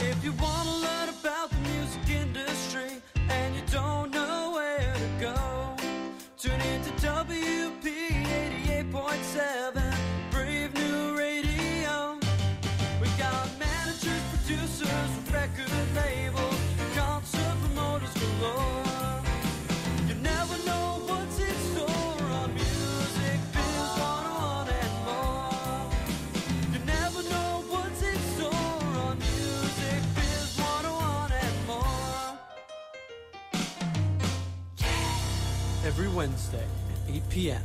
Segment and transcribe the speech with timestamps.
[0.00, 0.32] If you
[0.64, 0.97] to learn
[37.38, 37.62] p.m.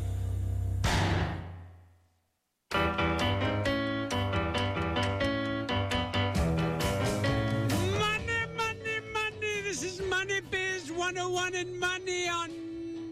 [7.98, 9.62] Money, money, money.
[9.64, 12.52] This is Money Biz 101 and Money on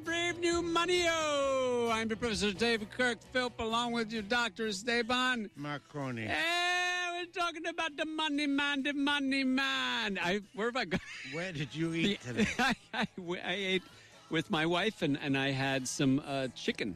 [0.03, 1.05] Brave New Money.
[1.09, 4.67] Oh, I'm your Professor David Kirk Philp along with your Dr.
[4.67, 5.49] Esteban.
[5.59, 6.27] Marcone.
[6.27, 10.19] Hey, we're talking about the money man, the money man.
[10.21, 10.99] I, where have I gone?
[11.31, 12.45] Where did you eat today?
[12.59, 13.07] I, I,
[13.43, 13.83] I ate
[14.31, 16.95] with my wife and, and I had some uh, chicken.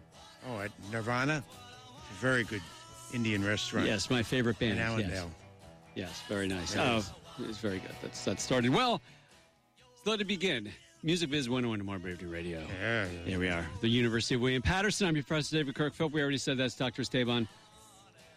[0.49, 1.43] Oh, at Nirvana.
[2.19, 2.61] Very good
[3.13, 3.87] Indian restaurant.
[3.87, 4.77] Yes, my favorite band.
[4.77, 4.89] yes.
[4.89, 5.31] Allendale.
[5.95, 6.75] Yes, very nice.
[6.75, 7.11] Yes.
[7.39, 7.95] Oh, it's very good.
[8.01, 9.01] That's that started well.
[10.03, 10.71] So let it begin.
[11.03, 12.65] Music Biz 101 tomorrow, Brave New Radio.
[12.81, 13.29] Yeah, yeah.
[13.29, 13.65] Here we are.
[13.81, 15.07] The University of William Paterson.
[15.07, 16.13] I'm your professor, David Kirk Philp.
[16.13, 17.03] We already said that's Dr.
[17.03, 17.47] Esteban.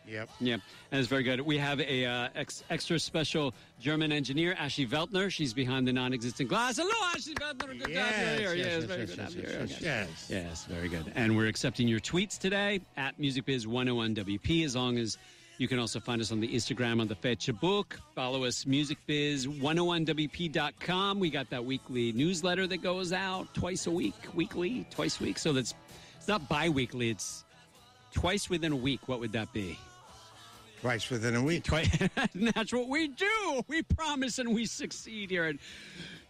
[0.08, 0.30] Yep.
[0.40, 1.40] Yeah, and it's very good.
[1.40, 5.30] We have a uh, ex- extra special German engineer, Ashley Veltner.
[5.30, 6.78] She's behind the non-existent glass.
[6.78, 7.78] Hello, Ashley Veltner.
[7.78, 8.54] Good to have you here.
[8.54, 9.60] Yes, yes, yes, very yes, good to yes, have you yes, here.
[9.60, 10.26] yes, yes.
[10.30, 11.12] Yes, very good.
[11.14, 15.18] And we're accepting your tweets today at MusicBiz101WP as long as
[15.58, 17.94] you can also find us on the Instagram, on the Facebook.
[18.14, 21.18] Follow us, MusicBiz101WP.com.
[21.18, 25.36] We got that weekly newsletter that goes out twice a week, weekly, twice a week.
[25.38, 25.74] So that's
[26.16, 27.44] it's not bi-weekly, it's
[28.12, 29.08] twice within a week.
[29.08, 29.78] What would that be?
[30.80, 31.64] Twice within a week.
[31.64, 31.88] Twice.
[32.00, 33.62] and that's what we do.
[33.66, 35.56] We promise and we succeed here at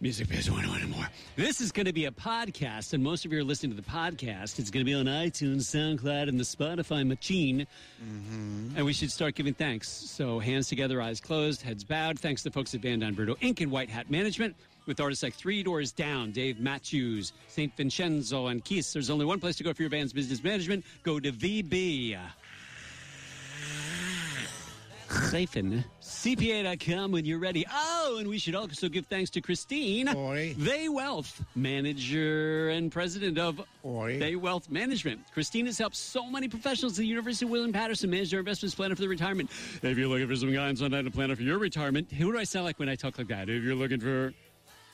[0.01, 1.07] Music Biz 101 and more.
[1.35, 3.87] This is going to be a podcast, and most of you are listening to the
[3.87, 4.57] podcast.
[4.57, 7.67] It's going to be on iTunes, SoundCloud, and the Spotify machine.
[8.03, 8.77] Mm-hmm.
[8.77, 9.89] And we should start giving thanks.
[9.89, 12.17] So, hands together, eyes closed, heads bowed.
[12.17, 13.61] Thanks to the folks at Van Don Bruto Inc.
[13.61, 14.55] and White Hat Management.
[14.85, 17.71] With artists like Three Doors Down, Dave Matthews, St.
[17.77, 18.91] Vincenzo, and Keith.
[18.91, 20.83] There's only one place to go for your band's business management.
[21.03, 22.17] Go to VB.
[25.09, 27.65] Hyphen CPA.com when you're ready.
[27.71, 30.53] Oh, and we should also give thanks to Christine Oi.
[30.57, 34.19] They Wealth, manager and president of Oi.
[34.19, 35.21] They Wealth Management.
[35.33, 38.75] Christine has helped so many professionals at the University of William Paterson manage their investments
[38.75, 39.49] planning for their retirement.
[39.81, 42.37] If you're looking for some guidance on how to plan for your retirement, who do
[42.37, 43.49] I sound like when I talk like that?
[43.49, 44.31] If you're looking for,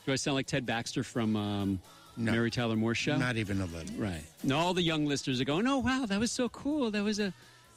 [0.06, 1.80] do I sound like Ted Baxter from um,
[2.16, 2.32] No.
[2.32, 3.18] Mary Tyler Moore Show?
[3.18, 3.96] Not even a little.
[3.98, 4.24] Right.
[4.44, 6.92] And all the young listeners are going, oh, wow, that was so cool.
[6.92, 7.34] That was a,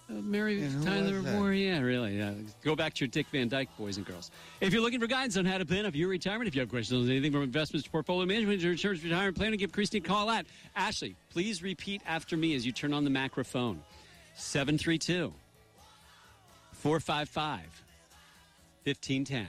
[0.08, 1.20] Mary And Tyler?
[1.20, 1.52] Moore.
[1.52, 2.16] Yeah, really.
[2.16, 2.32] Yeah.
[2.64, 4.30] Go back to your Dick Van Dyke, boys and girls.
[4.60, 6.70] If you're looking for guidance on how to plan for your retirement, if you have
[6.70, 10.08] questions on anything from investments to portfolio management to insurance retirement planning, give Christine a
[10.08, 10.46] call at.
[10.74, 13.82] Ashley, please repeat after me as you turn on the microphone.
[14.36, 15.32] 732
[16.72, 17.60] 455
[18.84, 19.46] 1510.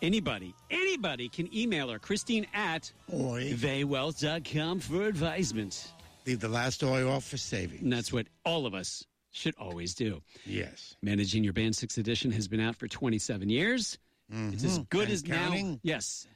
[0.00, 5.92] Anybody, anybody can email her, Christine at theywealth.com for advisement.
[6.28, 7.80] Leave the last oi off for savings.
[7.80, 10.20] And that's what all of us should always do.
[10.44, 10.94] Yes.
[11.00, 13.96] Managing Your Band 6th edition has been out for 27 years.
[14.30, 14.52] Mm-hmm.
[14.52, 15.78] It's as good And as now.
[15.82, 16.26] Yes.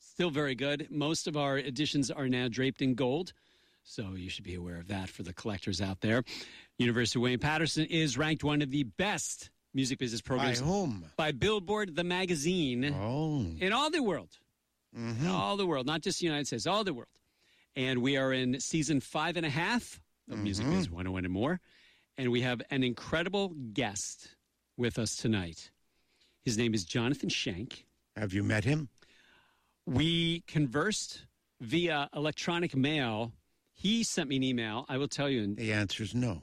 [0.00, 0.88] Still very good.
[0.90, 3.32] Most of our editions are now draped in gold.
[3.84, 6.24] So you should be aware of that for the collectors out there.
[6.78, 10.60] University of Wayne Paterson is ranked one of the best music business programs.
[10.60, 11.04] By whom?
[11.16, 13.46] by Billboard, the magazine Oh.
[13.60, 14.30] in all the world.
[14.92, 17.06] In all the world, not just the United States, all the world.
[17.76, 20.00] And we are in season five and a half
[20.30, 21.60] of Music Biz 101 and more.
[22.16, 24.34] And we have an incredible guest
[24.78, 25.70] with us tonight.
[26.42, 27.84] His name is Jonathan Shank.
[28.16, 28.88] Have you met him?
[29.84, 31.26] We conversed
[31.60, 33.32] via electronic mail.
[33.74, 34.86] He sent me an email.
[34.88, 35.54] I will tell you.
[35.54, 36.42] The answer is no.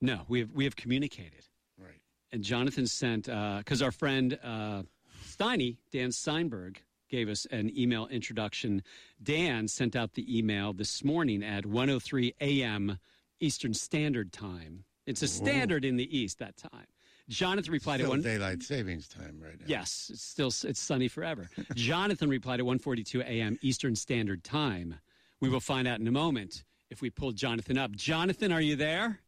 [0.00, 1.46] No, we have, we have communicated.
[1.78, 2.00] Right.
[2.32, 4.82] and Jonathan sent because our friend uh,
[5.24, 8.82] Steiny Dan Steinberg gave us an email introduction.
[9.22, 12.98] Dan sent out the email this morning at 1:03 a.m.
[13.38, 14.84] Eastern Standard Time.
[15.06, 16.86] It's a standard in the East that time.
[17.28, 18.22] Jonathan replied Still at one.
[18.22, 19.66] daylight savings time right now.
[19.68, 21.48] Yes, it's still it's sunny forever.
[21.74, 23.58] Jonathan replied at 1:42 a.m.
[23.60, 24.94] Eastern Standard Time.
[25.40, 27.92] We will find out in a moment if we pulled Jonathan up.
[27.92, 29.20] Jonathan, are you there?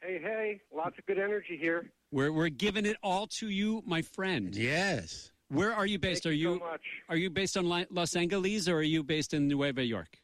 [0.00, 1.90] Hey, hey, lots of good energy here.
[2.10, 4.54] We're we're giving it all to you, my friend.
[4.56, 5.32] Yes.
[5.54, 6.24] Where are you based?
[6.24, 6.80] Thank are you you so much.
[7.08, 10.18] are you based on Los Angeles or are you based in Nueva York?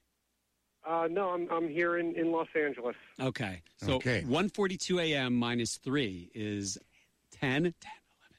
[0.87, 2.97] Uh, no, I'm I'm here in, in Los Angeles.
[3.21, 3.63] Okay.
[3.77, 4.23] So Okay.
[4.27, 5.35] 1:42 a.m.
[5.37, 6.79] minus 3 is
[7.33, 7.75] 10 10 11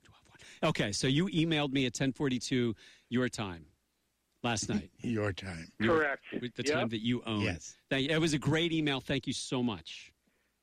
[0.04, 0.22] 12
[0.62, 0.70] 1.
[0.70, 2.76] Okay, so you emailed me at 1042
[3.10, 3.66] your time
[4.44, 5.68] last night, Your time.
[5.82, 6.24] Correct.
[6.42, 6.74] with the Yep.
[6.74, 7.42] time that you own.
[7.42, 7.76] Yes.
[7.90, 8.16] Thank you.
[8.16, 9.00] It was a great email.
[9.00, 10.12] Thank you so much.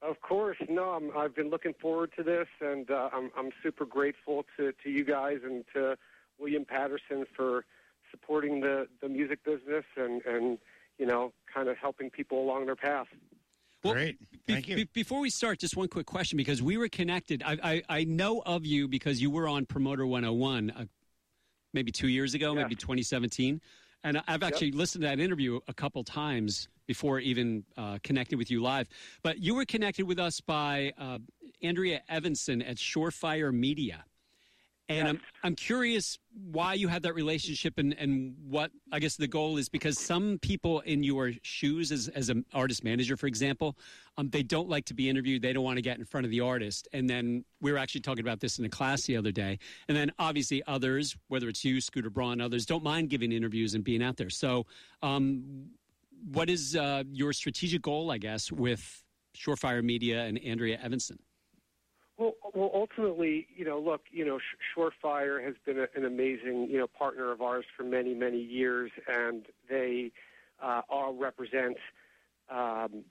[0.02, 0.56] Of course.
[0.69, 4.72] No, I'm, I've been looking forward to this, and uh, I'm, I'm super grateful to,
[4.84, 5.96] to you guys and to
[6.38, 7.64] William Paterson for
[8.11, 10.58] supporting the, the music business and, and,
[10.99, 13.06] you know, kind of helping people along their path.
[13.85, 14.19] Well, Great.
[14.46, 14.76] Be- Thank you.
[14.76, 17.43] be- before we start, just one quick question because we were connected.
[17.44, 20.85] I, I, I know of you because you were on Promoter 101 uh,
[21.75, 22.62] maybe two years ago, Yeah.
[22.62, 23.61] maybe 2017.
[24.05, 28.50] And I've actually listened to that interview a couple times before even uh, connecting with
[28.50, 28.88] you live.
[29.23, 31.19] But you were connected with us by uh,
[31.62, 34.05] Andrea Evanson at Surefire Media.
[34.88, 36.19] And I'm, I'm curious
[36.50, 40.38] why you have that relationship and, and what I guess the goal is because some
[40.40, 43.76] people in your shoes as, as an artist manager, for example,
[44.17, 45.43] um, they don't like to be interviewed.
[45.43, 46.88] They don't want to get in front of the artist.
[46.94, 49.58] And then we were actually talking about this in a class the other day.
[49.88, 53.85] And then obviously others, whether it's you, Scooter Braun, others, don't mind giving interviews and
[53.85, 54.31] being out there.
[54.31, 54.64] So
[55.02, 55.67] um,
[56.32, 59.02] what is uh, your strategic goal, I guess, with
[59.37, 61.19] Surefire Media and Andrea Evanson?
[62.19, 64.41] Well, well, ultimately, you know, look, you know,
[64.76, 68.91] Surefire has been a, an amazing, you know, partner of ours for many, many years,
[69.06, 70.11] and they
[70.61, 71.76] uh, all represent
[72.50, 73.05] um,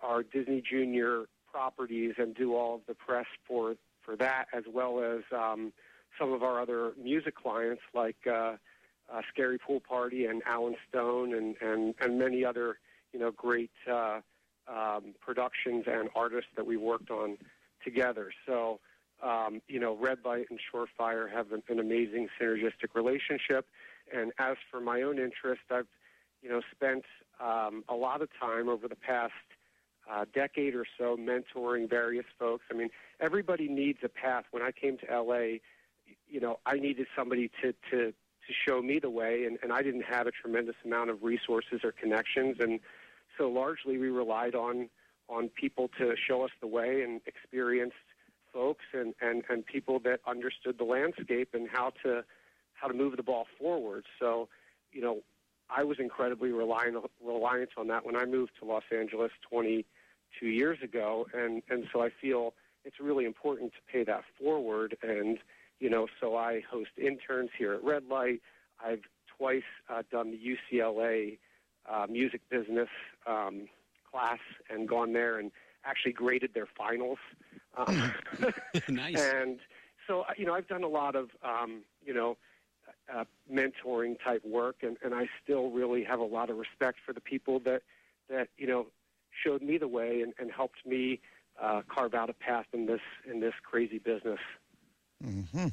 [0.00, 5.02] our Disney Junior properties and do all of the press for for that, as well
[5.02, 5.72] as um,
[6.18, 8.54] some of our other music clients like uh,
[9.12, 12.78] uh, Scary Pool Party and Alan Stone and and and many other,
[13.12, 14.20] you know, great uh,
[14.68, 17.36] um, productions and artists that we worked on
[17.84, 18.30] together.
[18.46, 18.80] So,
[19.22, 23.66] um, you know, Red Light and Surefire have an, an amazing synergistic relationship.
[24.14, 25.86] And as for my own interest, I've,
[26.42, 27.04] you know, spent
[27.40, 29.32] um, a lot of time over the past
[30.10, 32.64] uh, decade or so mentoring various folks.
[32.70, 32.88] I mean,
[33.20, 34.44] everybody needs a path.
[34.50, 35.58] When I came to LA,
[36.28, 39.82] you know, I needed somebody to to to show me the way, and, and I
[39.82, 42.80] didn't have a tremendous amount of resources or connections, and
[43.36, 44.88] so largely we relied on
[45.28, 47.96] on people to show us the way and experienced
[48.52, 52.24] folks and, and, and people that understood the landscape and how to
[52.72, 54.04] how to move the ball forward.
[54.20, 54.48] So,
[54.92, 55.22] you know,
[55.68, 60.78] I was incredibly reliant reliant on that when I moved to Los Angeles 22 years
[60.82, 62.54] ago, and and so I feel
[62.84, 64.96] it's really important to pay that forward.
[65.02, 65.38] And
[65.78, 68.40] you know, so I host interns here at Red Light.
[68.84, 69.02] I've
[69.36, 71.38] twice uh, done the UCLA
[71.88, 72.88] uh, music business
[73.26, 73.68] um,
[74.10, 74.38] class
[74.70, 75.50] and gone there and
[75.84, 77.18] actually graded their finals.
[77.76, 78.12] Um,
[78.88, 79.20] nice.
[79.20, 79.58] and
[80.06, 82.36] so, uh, you know, I've done a lot of, um, you know,
[83.14, 87.12] uh, mentoring type work, and, and I still really have a lot of respect for
[87.12, 87.82] the people that,
[88.28, 88.86] that you know,
[89.44, 91.20] showed me the way and, and helped me
[91.60, 93.00] uh, carve out a path in this
[93.30, 94.38] in this crazy business.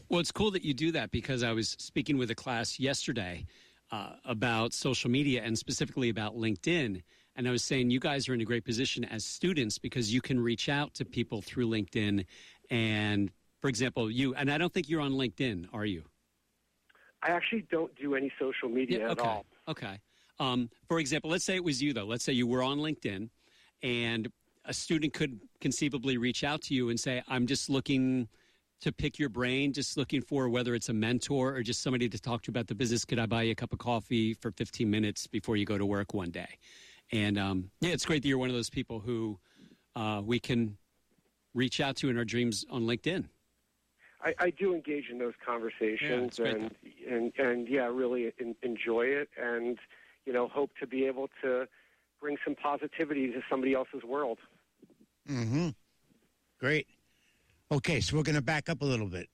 [0.10, 3.46] Well, it's cool that you do that because I was speaking with a class yesterday
[3.92, 7.04] uh, about social media and specifically about LinkedIn.
[7.36, 10.22] And I was saying you guys are in a great position as students because you
[10.22, 12.26] can reach out to people through LinkedIn.
[12.70, 16.04] And for example, you, and I don't think you're on LinkedIn, are you?
[17.24, 19.28] I actually don't do any social media at okay.
[19.28, 19.46] all.
[19.68, 20.00] Okay.
[20.40, 22.06] Um, for example, let's say it was you, though.
[22.06, 23.30] Let's say you were on LinkedIn
[23.82, 24.32] and
[24.66, 28.28] a student could conceivably reach out to you and say, I'm just looking
[28.82, 32.20] to pick your brain, just looking for whether it's a mentor or just somebody to
[32.20, 33.06] talk to about the business.
[33.06, 35.86] Could I buy you a cup of coffee for 15 minutes before you go to
[35.86, 36.58] work one day?
[37.16, 39.40] And um, yeah, it's great that you're one of those people who
[39.96, 40.78] uh, we can
[41.54, 43.30] reach out to in our dreams on LinkedIn.
[44.22, 46.72] I, I do engage in those conversations it's great, and,
[47.10, 49.78] and and yeah, really en- enjoy it and
[50.26, 51.68] you know hope to be able to
[52.20, 54.40] bring some positivity to somebody else's world.
[55.30, 55.70] Mm-hmm.
[56.60, 56.88] Great.
[57.72, 59.30] Okay, so we're going to back up a little bit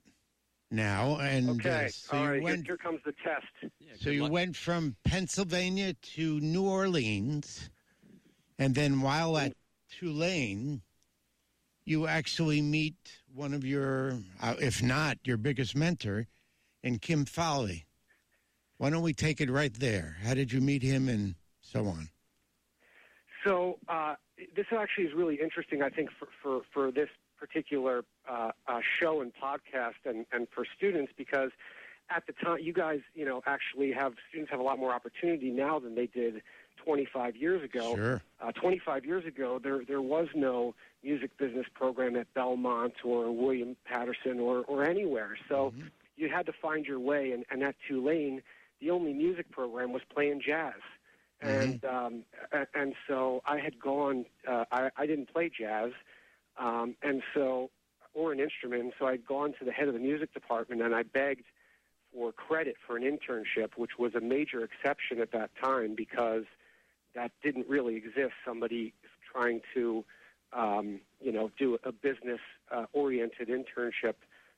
[0.71, 2.43] now, and uh, so all you right.
[2.43, 2.65] Went.
[2.65, 3.45] here comes the test.
[3.79, 4.31] Yeah, So you luck.
[4.31, 7.69] went from Pennsylvania to New Orleans,
[8.57, 9.53] and then while at
[9.89, 10.81] Tulane,
[11.83, 12.95] you actually meet
[13.33, 16.27] one of your, uh, if not your biggest mentor,
[16.83, 17.85] in Kim Fowley.
[18.77, 20.17] Why don't we take it right there?
[20.23, 22.09] How did you meet him, and so on?
[23.45, 24.15] So uh,
[24.55, 25.81] this actually is really interesting.
[25.81, 27.09] I think for for, for this
[27.41, 31.49] particular uh, uh, show and podcast, and, and for students, because
[32.15, 35.49] at the time, you guys, you know, actually have students have a lot more opportunity
[35.49, 36.41] now than they did
[36.83, 37.95] 25 years ago.
[37.95, 38.21] Sure.
[38.39, 43.75] Uh, 25 years ago, there there was no music business program at Belmont or William
[43.85, 45.37] Paterson or or anywhere.
[45.49, 45.73] So
[46.15, 47.31] you had to find your way.
[47.31, 48.41] And, and at Tulane,
[48.79, 50.81] the only music program was playing jazz.
[51.41, 52.23] And um,
[52.75, 54.25] and so I had gone.
[54.47, 55.91] Uh, I, I didn't play jazz,
[56.59, 57.69] um, and so
[58.13, 58.81] or an instrument.
[58.81, 61.45] And So I'd gone to the head of the music department and I begged
[62.13, 66.43] for credit for an internship, which was a major exception at that time because
[67.15, 68.33] that didn't really exist.
[68.45, 68.93] Somebody
[69.31, 70.03] trying to,
[70.53, 72.39] um, you know, do a business
[72.69, 74.15] uh, oriented internship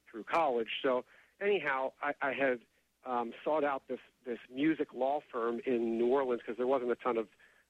[0.09, 0.69] through college.
[0.83, 1.05] So
[1.41, 2.59] anyhow, I, I had
[3.05, 6.95] um, sought out this this music law firm in New Orleans because there wasn't a
[6.95, 7.27] ton of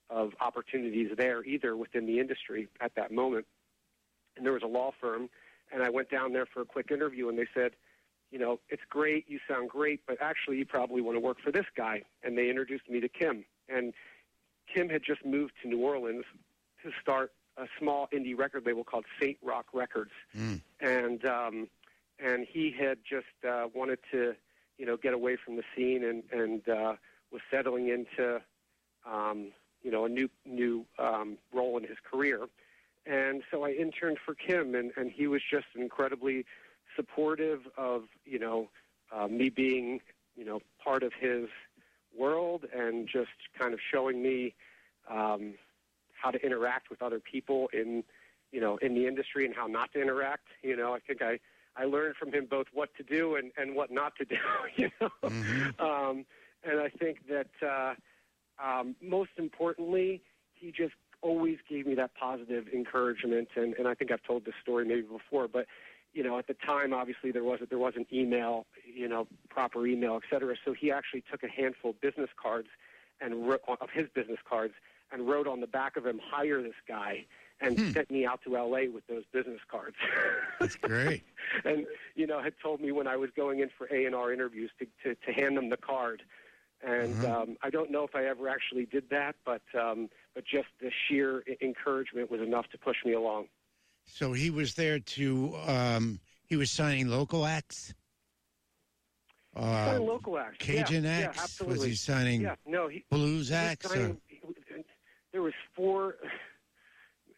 [0.09, 3.45] of opportunities there either within the industry at that moment.
[4.35, 5.29] And there was a law firm,
[5.71, 7.71] and I went down there for a quick interview, and they said,
[8.31, 11.51] you know, it's great, you sound great, but actually you probably want to work for
[11.51, 12.01] this guy.
[12.23, 13.93] And they introduced me to Kim, and
[14.73, 16.25] Kim had just moved to New Orleans
[16.83, 20.11] to start a small indie record label called Saint Rock Records,
[20.79, 21.67] and um,
[22.19, 24.33] and he had just uh, wanted to,
[24.79, 26.95] you know, get away from the scene and and uh,
[27.31, 28.41] was settling into,
[29.05, 29.51] um,
[29.83, 32.47] you know, a new new um, role in his career,
[33.05, 36.45] and so I interned for Kim, and and he was just incredibly
[36.95, 38.69] supportive of you know
[39.11, 39.99] uh, me being
[40.35, 41.47] you know part of his
[42.17, 44.53] world and just kind of showing me
[45.09, 45.55] um,
[46.13, 48.03] how to interact with other people in
[48.51, 50.47] you know in the industry and how not to interact.
[50.61, 51.39] You know, I think I
[51.75, 54.35] I learned from him both what to do and and what not to do.
[54.77, 55.09] You know,
[55.79, 56.25] um,
[56.63, 57.93] and I think that uh,
[58.63, 60.21] um, most importantly,
[60.53, 60.93] he just
[61.23, 63.47] always gave me that positive encouragement.
[63.55, 65.65] And and I think I've told this story maybe before, but
[66.13, 70.15] you know, at the time, obviously there wasn't there wasn't email, you know, proper email,
[70.17, 70.55] et cetera.
[70.63, 72.67] So he actually took a handful of business cards
[73.19, 74.73] and wrote, of his business cards
[75.11, 77.25] and wrote on the back of them, "Hire this guy,"
[77.61, 78.89] and sent me out to L.A.
[78.89, 79.95] with those business cards.
[80.59, 81.23] That's great.
[81.65, 84.31] and you know, had told me when I was going in for A and R
[84.31, 86.23] interviews to, to to hand them the card.
[86.85, 90.67] And um, I don't know if I ever actually did that, but um, but just
[90.81, 93.47] the sheer encouragement was enough to push me along.
[94.05, 95.55] So he was there to.
[95.67, 97.93] Um, he was signing local acts.
[99.55, 101.37] Uh, local acts, Cajun yeah, acts.
[101.37, 101.77] Yeah, absolutely.
[101.77, 103.85] Was he signing Yeah, no, he, blues he acts?
[103.85, 104.21] Or, signing-
[105.31, 106.15] there was four.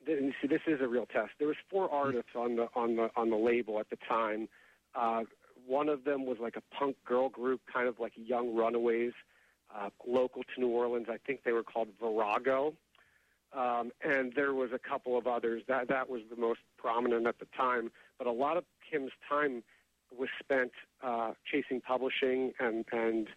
[0.07, 1.31] See, this is a real test.
[1.39, 4.47] There was four artists on the on the on the label at the time.
[4.93, 5.23] Uh,
[5.65, 9.13] one of them was like a punk girl group, kind of like Young Runaways,
[9.75, 11.07] uh, local to New Orleans.
[11.09, 12.75] I think they were called Virago.
[13.55, 15.63] Um, and there was a couple of others.
[15.67, 17.91] That that was the most prominent at the time.
[18.17, 19.63] But a lot of Kim's time
[20.17, 20.71] was spent
[21.01, 23.27] uh, chasing publishing and and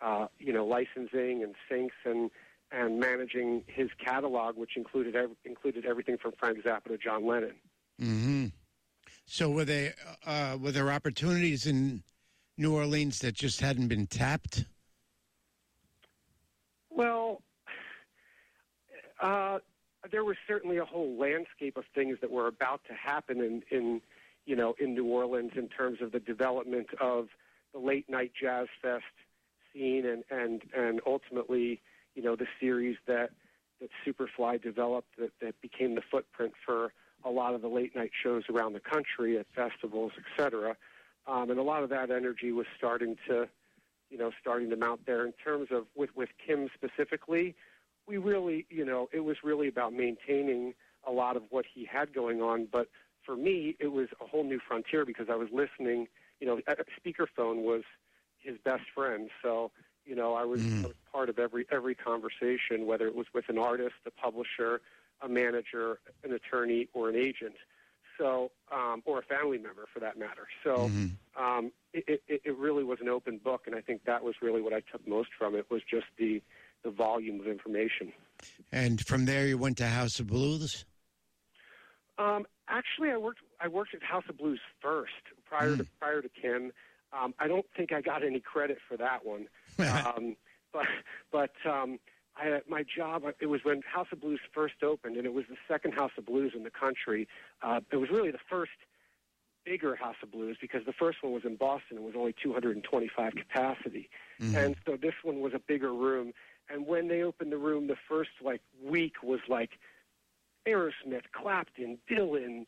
[0.00, 2.30] uh, you know licensing and syncs and
[2.70, 7.54] and managing his catalog, which included ev- included everything from Frank Zappa to John Lennon.
[7.98, 8.46] hmm
[9.26, 9.92] So were they?
[10.24, 12.02] Uh, were there opportunities in
[12.56, 14.66] New Orleans that just hadn't been tapped?
[16.90, 17.42] Well,
[19.24, 19.58] uh,
[20.12, 24.00] there was certainly a whole landscape of things that were about to happen in, in,
[24.44, 27.28] you know, in New Orleans in terms of the development of
[27.72, 29.04] the late night jazz fest
[29.72, 31.80] scene, and and and ultimately,
[32.14, 33.30] you know, the series that
[33.80, 36.92] that Superfly developed that that became the footprint for
[37.24, 40.76] a lot of the late night shows around the country at festivals, et cetera.
[41.26, 43.48] Um, and a lot of that energy was starting to
[44.10, 45.24] you know, starting to mount there.
[45.24, 47.56] In terms of with with Kim specifically,
[48.06, 50.74] we really, you know, it was really about maintaining
[51.06, 52.66] a lot of what he had going on.
[52.70, 52.88] But
[53.24, 56.08] for me, it was a whole new frontier because I was listening.
[56.40, 56.60] You know,
[57.00, 57.82] speakerphone was
[58.38, 59.70] his best friend, so
[60.04, 63.48] you know, I was, I was part of every every conversation, whether it was with
[63.48, 64.80] an artist, a publisher,
[65.22, 67.54] a manager, an attorney, or an agent.
[68.18, 70.46] So, um, or a family member for that matter.
[70.62, 70.88] So,
[71.36, 74.62] um, it, it, it really was an open book, and I think that was really
[74.62, 76.40] what I took most from it was just the
[76.84, 78.12] the volume of information.
[78.70, 80.84] And from there, you went to House of Blues.
[82.18, 85.12] Um, actually, I worked I worked at House of Blues first
[85.44, 86.72] prior to prior to Kim.
[87.12, 89.46] Um, I don't think I got any credit for that one,
[89.78, 90.36] um,
[90.72, 90.86] but
[91.32, 91.98] but um,
[92.36, 95.56] I, my job it was when House of Blues first opened, and it was the
[95.66, 97.26] second House of Blues in the country.
[97.62, 98.72] Uh, it was really the first
[99.64, 101.96] bigger House of Blues because the first one was in Boston.
[101.96, 104.10] It was only 225 capacity,
[104.54, 106.32] and so this one was a bigger room.
[106.68, 109.78] And when they opened the room, the first like week was like
[110.66, 112.66] Aerosmith, Clapton, Dylan,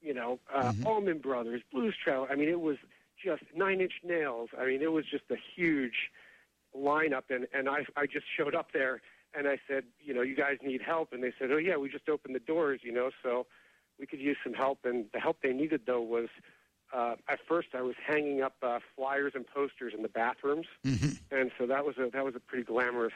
[0.00, 2.28] you know, uh, Allman Brothers, Blues Traveler.
[2.30, 2.78] I mean, it was
[3.22, 4.50] just Nine Inch Nails.
[4.58, 6.10] I mean, it was just a huge
[6.76, 9.00] lineup, and and I I just showed up there
[9.34, 11.90] and I said, you know, you guys need help, and they said, oh yeah, we
[11.90, 13.46] just opened the doors, you know, so
[14.00, 16.28] we could use some help, and the help they needed though was.
[16.92, 20.66] Uh, at first, I was hanging up uh, flyers and posters in the bathrooms,
[21.30, 23.12] and so that was a that was a pretty glamorous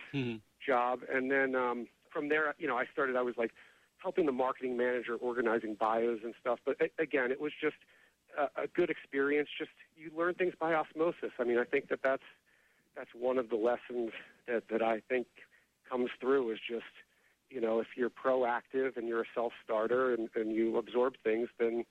[0.64, 1.00] job.
[1.10, 3.16] And then um, from there, you know, I started.
[3.16, 3.52] I was like
[3.96, 6.58] helping the marketing manager organizing bios and stuff.
[6.66, 7.76] But a- again, it was just
[8.38, 9.48] a, a good experience.
[9.58, 11.30] Just you learn things by osmosis.
[11.38, 12.22] I mean, I think that that's
[12.94, 14.10] that's one of the lessons
[14.46, 15.26] that that I think
[15.88, 16.84] comes through is just
[17.48, 21.48] you know if you're proactive and you're a self starter and, and you absorb things,
[21.58, 21.84] then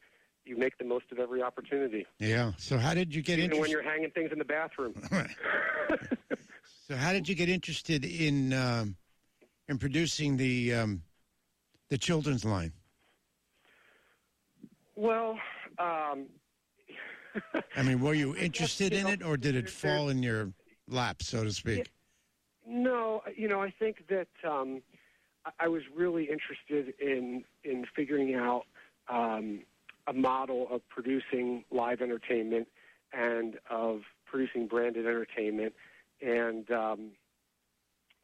[0.45, 2.51] you make the most of every opportunity, Yeah.
[2.57, 4.93] So how did you get even when you're hanging things in the bathroom.
[6.87, 8.97] So how did you get interested in um,
[9.69, 11.03] in producing the um,
[11.89, 12.73] the children's line?
[14.95, 15.37] well,
[15.79, 16.25] um,
[17.77, 20.51] I mean, were you interested you in know, it, or did it fall in your
[20.89, 21.91] lap, so to speak?
[22.67, 24.81] No, you know, I think that um,
[25.45, 28.63] I- I was really interested in in figuring out
[29.07, 29.61] um,
[30.07, 32.67] a model of producing live entertainment
[33.13, 35.73] and of producing branded entertainment.
[36.21, 37.11] And um,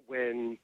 [0.07, 0.57] when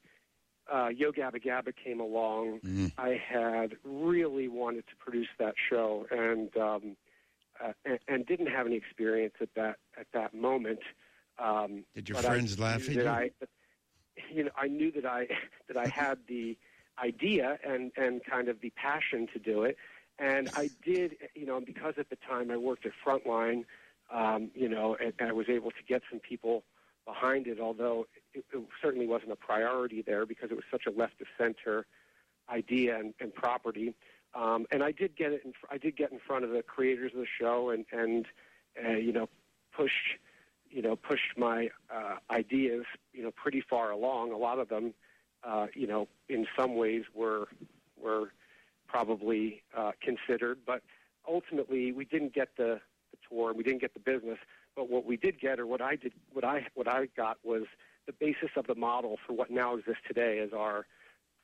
[0.72, 2.92] uh, Yo Gabba Gabba came along, Mhm.
[2.98, 6.98] I had really wanted to produce that show, and um,
[7.64, 10.80] uh, and, and didn't have any experience at that at that moment.
[11.38, 13.08] Um, Did your but I friends laugh at you?
[13.08, 13.32] I,
[14.32, 15.28] you know, I knew that I
[15.68, 16.58] that I had the
[17.04, 19.78] idea and and kind of the passion to do it,
[20.20, 21.18] and I did.
[21.36, 23.66] You know, because at the time I worked at Frontline,
[24.12, 26.64] um, you know, and, and I was able to get some people
[27.06, 27.60] behind it.
[27.60, 31.28] Although it, it certainly wasn't a priority there because it was such a left of
[31.38, 31.86] center
[32.50, 33.94] idea and, and property.
[34.36, 35.42] Um, and I did get it.
[35.46, 38.26] In, I did get in front of the creators of the show and and
[38.84, 39.30] uh, you know
[39.76, 40.18] pushed
[40.70, 44.32] you know pushed my uh, ideas you know pretty far along.
[44.32, 44.94] A lot of them
[45.44, 47.48] uh, you know in some ways were
[48.02, 48.32] were
[48.94, 50.84] probably uh, considered, but
[51.28, 52.80] ultimately we didn't get the,
[53.12, 54.38] the tour we didn't get the business.
[54.76, 57.64] But what we did get, or what I did, what I what I got was
[58.06, 60.86] the basis of the model for what now exists today as our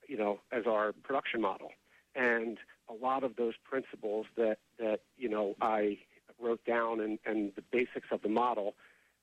[0.07, 1.71] you know as our production model
[2.15, 2.57] and
[2.89, 5.97] a lot of those principles that that you know I
[6.41, 8.75] wrote down and, and the basics of the model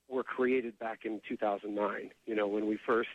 [0.08, 2.10] were created back in 2009.
[2.26, 3.08] You know when we first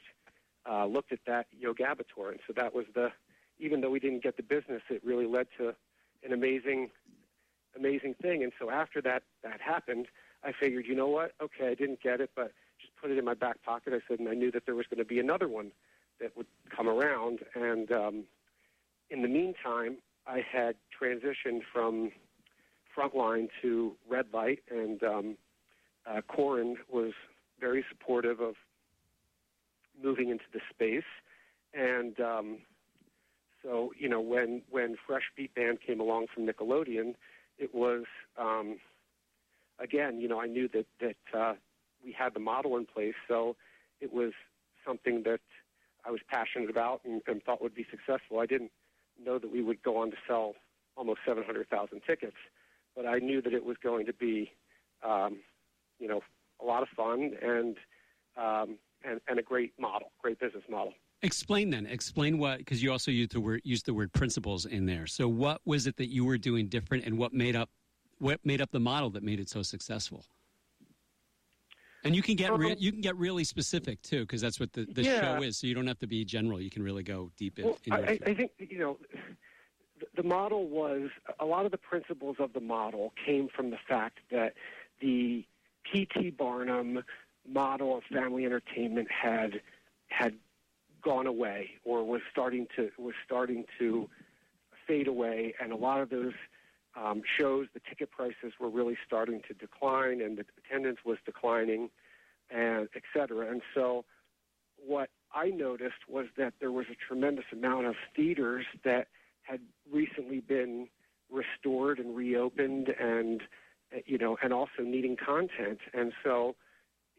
[0.70, 3.12] uh, looked at that Yo Gabba tour, and so that was the
[3.62, 5.74] even though we didn't get the business, it really led to
[6.26, 6.90] an amazing
[7.78, 8.44] amazing thing.
[8.44, 10.08] And so after that that happened,
[10.44, 11.32] I figured, you know what?
[11.42, 13.94] Okay, I didn't get it, but just put it in my back pocket.
[13.94, 15.72] I said, and I knew that there was going to be another one
[16.20, 17.40] that would come around.
[17.56, 18.24] And um,
[19.10, 19.98] in the meantime,
[20.28, 22.12] I had transitioned from
[22.96, 25.38] Frontline to Red Light, and um,
[26.10, 27.14] uh, Coran was
[27.60, 28.56] very supportive of
[30.04, 31.04] moving into the space.
[31.74, 32.58] And um,
[33.64, 37.16] so, you know, when when Fresh Beat Band came along from Nickelodeon,
[37.58, 38.04] it was
[38.38, 38.78] um,
[39.80, 41.54] again, you know, I knew that that uh,
[42.04, 43.56] we had the model in place, so
[44.00, 44.34] it was
[44.86, 45.42] something that
[46.06, 48.40] I was passionate about and, and thought would be successful.
[48.40, 48.72] I didn't
[49.24, 50.56] know that we would go on to sell
[50.98, 52.36] almost 700,000 tickets,
[52.96, 54.52] but I knew that it was going to be,
[55.04, 55.38] um,
[56.00, 56.22] you know,
[56.60, 57.78] a lot of fun and
[58.38, 60.94] um, and and a great model, great business model.
[61.24, 61.86] Explain then.
[61.86, 65.06] Explain what, because you also used the word used the word principles in there.
[65.06, 67.70] So, what was it that you were doing different, and what made up
[68.18, 70.26] what made up the model that made it so successful?
[72.04, 74.74] And you can get re- Um, you can get really specific too, because that's what
[74.74, 75.20] the, the Yeah.
[75.20, 75.60] show is.
[75.60, 76.60] So you don't have to be general.
[76.60, 77.66] You can really go deep in.
[77.66, 78.98] Well, in I, your I I think you know
[80.00, 83.78] the, the model was a lot of the principles of the model came from the
[83.88, 84.56] fact that
[85.00, 85.46] the
[85.92, 86.32] P.T.
[86.32, 87.04] Barnum
[87.48, 89.62] model of family entertainment had
[90.08, 90.34] had
[91.02, 94.10] gone away or was starting to was starting to
[94.88, 96.34] fade away, and a lot of those
[96.96, 101.90] um, shows, the ticket prices were really starting to decline, and the attendance was declining,
[102.50, 103.50] and et cetera.
[103.50, 104.04] And so,
[104.76, 109.08] what I noticed was that there was a tremendous amount of theaters that
[109.44, 109.62] had
[109.92, 110.88] recently been
[111.32, 113.42] restored and reopened, and
[114.06, 115.80] you know, and also needing content.
[115.94, 116.56] And so,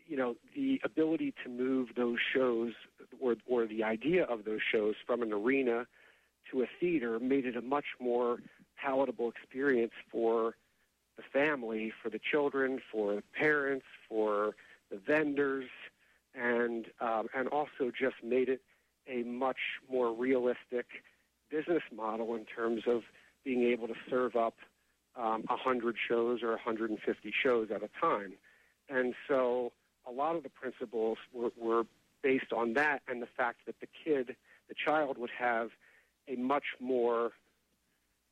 [0.07, 2.73] you know, the ability to move those shows
[3.21, 5.87] or or the idea of those shows from an arena
[6.51, 8.39] to a theater made it a much more
[8.77, 10.55] palatable experience for
[11.17, 14.55] the family, for the children, for the parents, for
[14.91, 15.69] the vendors,
[16.35, 18.61] and um, and also just made it
[19.09, 19.59] a much
[19.91, 20.87] more realistic
[21.51, 23.03] business model in terms of
[23.45, 24.55] being able to serve up
[25.17, 28.33] um, 100 shows or 150 shows at a time.
[28.89, 29.73] And so
[30.09, 31.85] a lot of the principles were, were
[32.23, 34.37] based on that and the fact that the kid,
[34.69, 35.71] the child, would have
[36.29, 37.33] a much more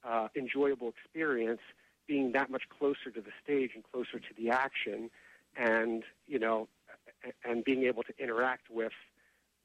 [0.04, 1.60] uh, enjoyable experience
[2.06, 5.10] being that much closer to the stage and closer to the action
[5.56, 6.68] and you know
[7.44, 8.92] and being able to interact with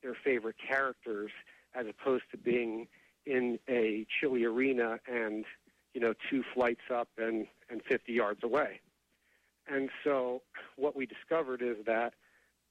[0.03, 1.31] their favorite characters
[1.73, 2.87] as opposed to being
[3.25, 5.45] in a chilly arena and
[5.93, 8.79] you know two flights up and and 50 yards away.
[9.67, 10.41] And so
[10.75, 12.13] what we discovered is that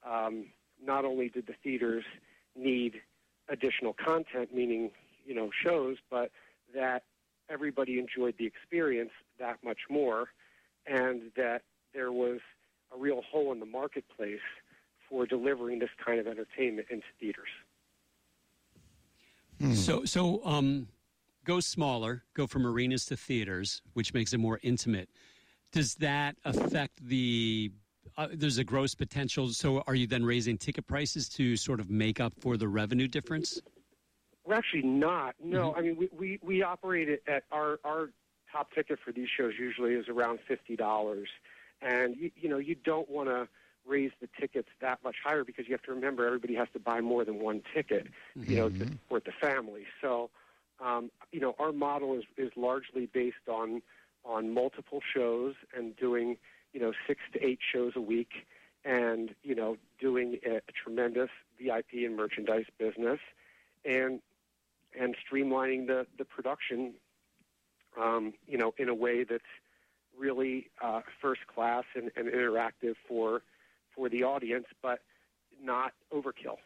[0.08, 0.46] um,
[0.84, 2.04] not only did the theaters
[2.56, 3.00] need
[3.48, 4.90] additional content, meaning
[5.26, 6.30] you know shows, but
[6.74, 7.04] that
[7.48, 10.28] everybody enjoyed the experience that much more,
[10.86, 12.40] and that there was
[12.94, 14.40] a real hole in the marketplace
[15.08, 17.48] for delivering this kind of entertainment into theaters.
[19.72, 20.88] So, so um,
[21.44, 25.08] go smaller, go from arenas to theaters, which makes it more intimate.
[25.74, 27.72] Does that affect the?
[28.16, 29.48] Uh, there's a gross potential.
[29.48, 33.08] So, are you then raising ticket prices to sort of make up for the revenue
[33.08, 33.60] difference?
[34.46, 35.34] We're actually not.
[35.42, 38.10] No, I mean we, we, we operate it at our our
[38.52, 41.28] top ticket for these shows usually is around fifty dollars,
[41.82, 43.48] and you, you know you don't want to
[43.84, 47.00] raise the tickets that much higher because you have to remember everybody has to buy
[47.00, 48.06] more than one ticket,
[48.36, 49.86] you know, to support the family.
[50.00, 50.30] So,
[50.80, 53.82] um, you know, our model is is largely based on
[54.24, 56.36] on multiple shows and doing
[56.72, 58.46] you know six to eight shows a week,
[58.84, 63.20] and you know doing a, a tremendous VIP and merchandise business,
[63.84, 64.20] and
[64.98, 66.94] and streamlining the the production,
[68.00, 69.42] um, you know, in a way that's
[70.16, 73.42] really uh, first class and, and interactive for
[73.94, 75.00] for the audience, but
[75.62, 76.58] not overkill.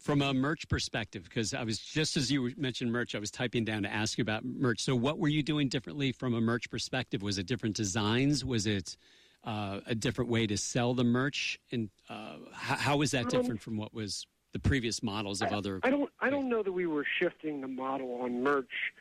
[0.00, 3.64] From a merch perspective, because I was just as you mentioned merch, I was typing
[3.64, 4.80] down to ask you about merch.
[4.80, 7.22] So, what were you doing differently from a merch perspective?
[7.22, 8.44] Was it different designs?
[8.44, 8.96] Was it
[9.44, 11.60] uh, a different way to sell the merch?
[11.72, 15.80] And uh, how, how was that different from what was the previous models of other?
[15.82, 18.92] I don't I don't know that we were shifting the model on merch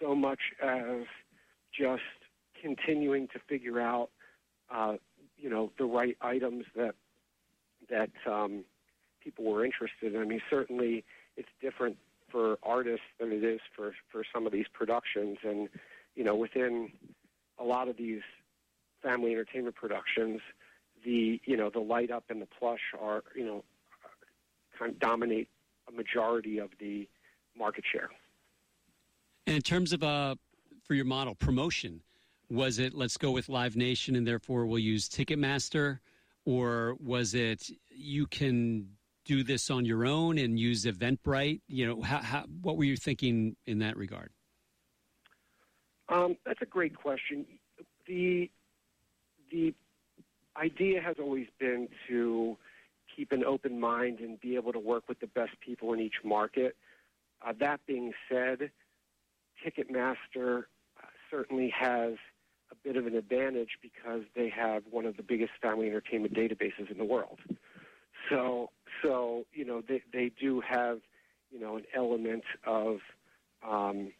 [0.00, 1.04] so much as
[1.76, 2.02] just
[2.60, 4.10] continuing to figure out
[4.70, 4.96] uh,
[5.38, 6.94] you know the right items that
[7.90, 8.64] that um,
[9.22, 10.20] people were interested in.
[10.20, 11.04] I mean, certainly
[11.36, 11.96] it's different
[12.30, 15.68] for artists than it is for for some of these productions, and
[16.14, 16.90] you know within
[17.58, 18.22] a lot of these
[19.02, 20.40] family entertainment productions,
[21.04, 23.64] the you know the light up and the plush are you know
[24.78, 25.48] kind of dominate
[25.88, 27.08] a majority of the
[27.56, 28.10] market share.
[29.46, 30.36] And in terms of uh,
[30.84, 32.02] for your model promotion,
[32.48, 35.98] was it let's go with Live Nation and therefore we'll use Ticketmaster,
[36.44, 38.88] or was it you can
[39.24, 41.60] do this on your own and use Eventbrite?
[41.68, 44.30] You know, how, how, what were you thinking in that regard?
[46.08, 47.46] Um, that's a great question.
[48.06, 48.50] The
[49.50, 49.74] the
[50.56, 52.56] idea has always been to
[53.14, 56.16] keep an open mind and be able to work with the best people in each
[56.24, 56.76] market.
[57.46, 58.70] Uh, that being said,
[59.64, 60.64] Ticketmaster
[60.98, 62.14] uh, certainly has
[62.70, 66.90] a bit of an advantage because they have one of the biggest family entertainment databases
[66.90, 67.38] in the world.
[68.30, 68.70] So,
[69.02, 71.00] so you know, they they do have
[71.50, 72.98] you know an element of
[73.66, 74.12] um,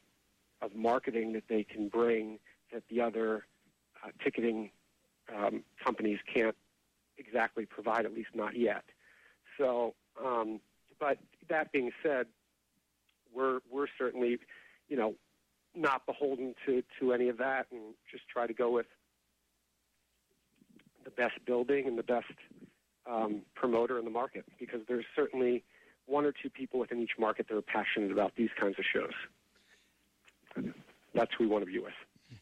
[0.61, 2.39] of marketing that they can bring
[2.73, 3.45] that the other
[4.05, 4.71] uh, ticketing
[5.35, 6.57] um, companies can't
[7.19, 8.85] exactly provide, at least not yet.
[9.59, 10.61] So, um,
[10.99, 12.27] but that being said,
[13.35, 14.39] we're we're certainly,
[14.89, 15.15] you know,
[15.75, 18.87] not beholden to to any of that, and just try to go with
[21.05, 22.27] the best building and the best
[23.11, 25.65] um, promoter in the market because there's certainly
[26.07, 30.75] one or two people within each market that are passionate about these kinds of shows.
[31.15, 31.93] That's who we want to be with.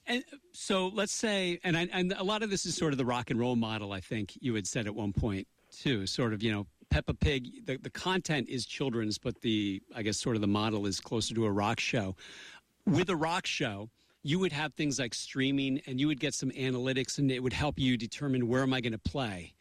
[0.06, 3.04] And so let's say, and, I, and a lot of this is sort of the
[3.04, 6.42] rock and roll model, I think you had said at one point too, sort of,
[6.42, 10.42] you know, Peppa Pig, the, the content is children's, but the, I guess, sort of
[10.42, 12.16] the model is closer to a rock show.
[12.86, 13.90] With a rock show,
[14.22, 17.52] you would have things like streaming and you would get some analytics and it would
[17.52, 19.54] help you determine where am I going to play.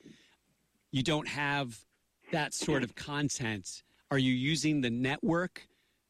[0.91, 1.85] You don't have
[2.31, 3.83] that sort of content.
[4.11, 5.67] Are you using the network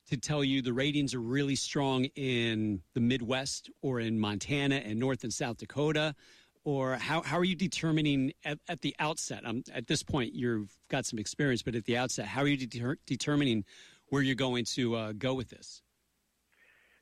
[0.09, 4.99] to tell you the ratings are really strong in the Midwest or in Montana and
[4.99, 6.15] North and South Dakota?
[6.63, 9.45] Or how, how are you determining at, at the outset?
[9.45, 12.57] Um, at this point, you've got some experience, but at the outset, how are you
[12.57, 13.65] deter- determining
[14.07, 15.81] where you're going to uh, go with this?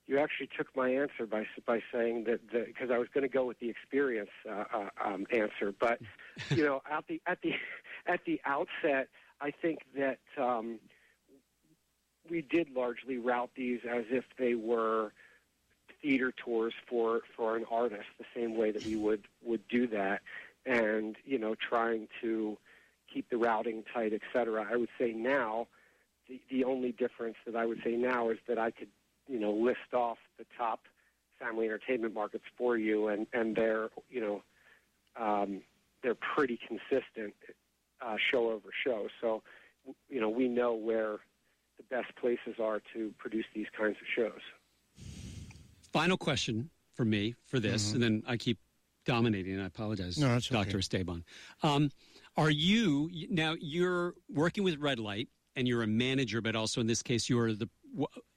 [0.07, 3.45] You actually took my answer by by saying that because I was going to go
[3.45, 5.99] with the experience uh, uh, um, answer, but
[6.49, 7.53] you know at the at the
[8.05, 9.09] at the outset,
[9.41, 10.79] I think that um,
[12.29, 15.11] we did largely route these as if they were
[16.01, 20.21] theater tours for for an artist, the same way that we would would do that,
[20.65, 22.57] and you know trying to
[23.13, 24.67] keep the routing tight, et cetera.
[24.71, 25.67] I would say now,
[26.27, 28.89] the the only difference that I would say now is that I could
[29.27, 30.81] you know list off the top
[31.39, 34.43] family entertainment markets for you, and and they're you know
[35.19, 35.61] um,
[36.03, 37.33] they're pretty consistent
[38.01, 39.07] uh, show over show.
[39.21, 39.43] So
[40.09, 41.17] you know we know where
[41.77, 44.41] the best places are to produce these kinds of shows.
[45.91, 48.57] Final question for me for this, and then I keep
[49.05, 49.53] dominating.
[49.53, 50.27] And I apologize, Mm-hmm.
[50.27, 50.55] No, that's okay.
[50.55, 51.23] Doctor Esteban.
[51.63, 51.91] Um,
[52.35, 53.55] are you now?
[53.59, 57.53] You're working with Red Light, and you're a manager, but also in this case, you're
[57.53, 57.69] the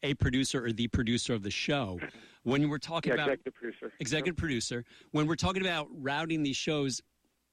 [0.02, 1.98] a producer or the producer of the show.
[2.42, 3.92] When we're talking Yeah, about executive producer.
[4.00, 7.02] executive producer, when we're talking about routing these shows,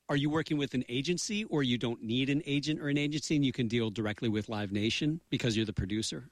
[0.09, 3.35] are you working with an agency, or you don't need an agent or an agency,
[3.35, 6.29] and you can deal directly with Live Nation because you're the producer?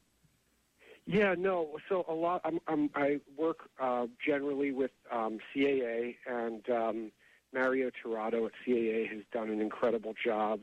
[1.05, 1.77] Yeah, no.
[1.89, 2.41] So a lot.
[2.45, 7.11] I'm, I'm, I work uh, generally with um, CAA, and um,
[7.53, 10.61] Mario Tirado at CAA has done an incredible job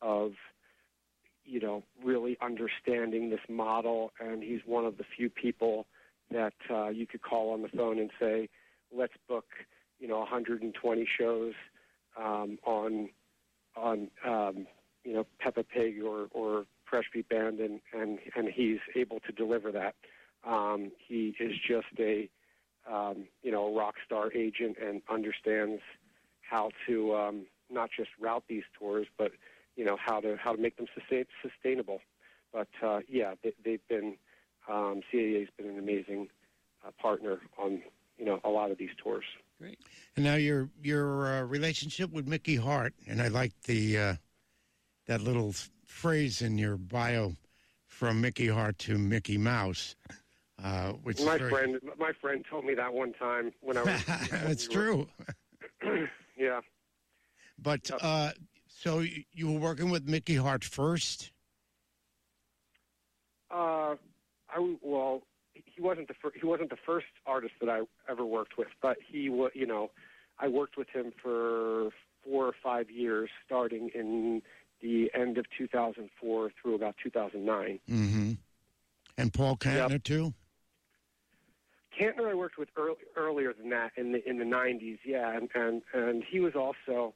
[0.00, 0.32] of,
[1.44, 4.12] you know, really understanding this model.
[4.20, 5.86] And he's one of the few people
[6.30, 8.48] that uh, you could call on the phone and say,
[8.94, 9.46] "Let's book,
[9.98, 11.52] you know, 120 shows
[12.18, 13.10] um, on
[13.76, 14.66] on um,
[15.04, 19.32] you know Peppa Pig or or Fresh Beat Band, and and and he's able to
[19.32, 19.94] deliver that.
[20.46, 22.28] Um, he is just a
[22.90, 25.82] um, you know rock star agent and understands
[26.42, 29.32] how to um, not just route these tours, but
[29.76, 32.00] you know how to how to make them sustain, sustainable.
[32.52, 34.16] But uh, yeah, they, they've been
[34.68, 36.28] um, CAA's been an amazing
[36.86, 37.82] uh, partner on
[38.18, 39.24] you know a lot of these tours.
[39.58, 39.78] Great.
[40.16, 44.14] And now your your uh, relationship with Mickey Hart, and I like the uh,
[45.06, 47.34] that little phrase in your bio
[47.86, 49.96] from Mickey Hart to Mickey Mouse,
[50.62, 54.04] uh, which My very, friend, my friend told me that one time when I was.
[54.30, 55.08] That's we true.
[56.36, 56.60] Yeah.
[57.58, 58.32] But uh,
[58.84, 61.32] so you, were working with Mickey Hart first.
[63.50, 63.94] Uh,
[64.50, 65.22] I well,
[65.54, 68.98] he wasn't the fir- he wasn't the first artist that I ever worked with, but
[69.06, 69.52] he was.
[69.54, 69.90] You know,
[70.38, 71.90] I worked with him for
[72.22, 74.42] four or five years, starting in
[74.82, 77.80] the end of 2004 through about 2009.
[77.88, 78.32] Mm-hmm.
[79.16, 80.34] And Paul Kantner too.
[81.98, 85.48] Kantner I worked with early, earlier than that in the in the 90s, yeah, and
[85.54, 87.14] and and he was also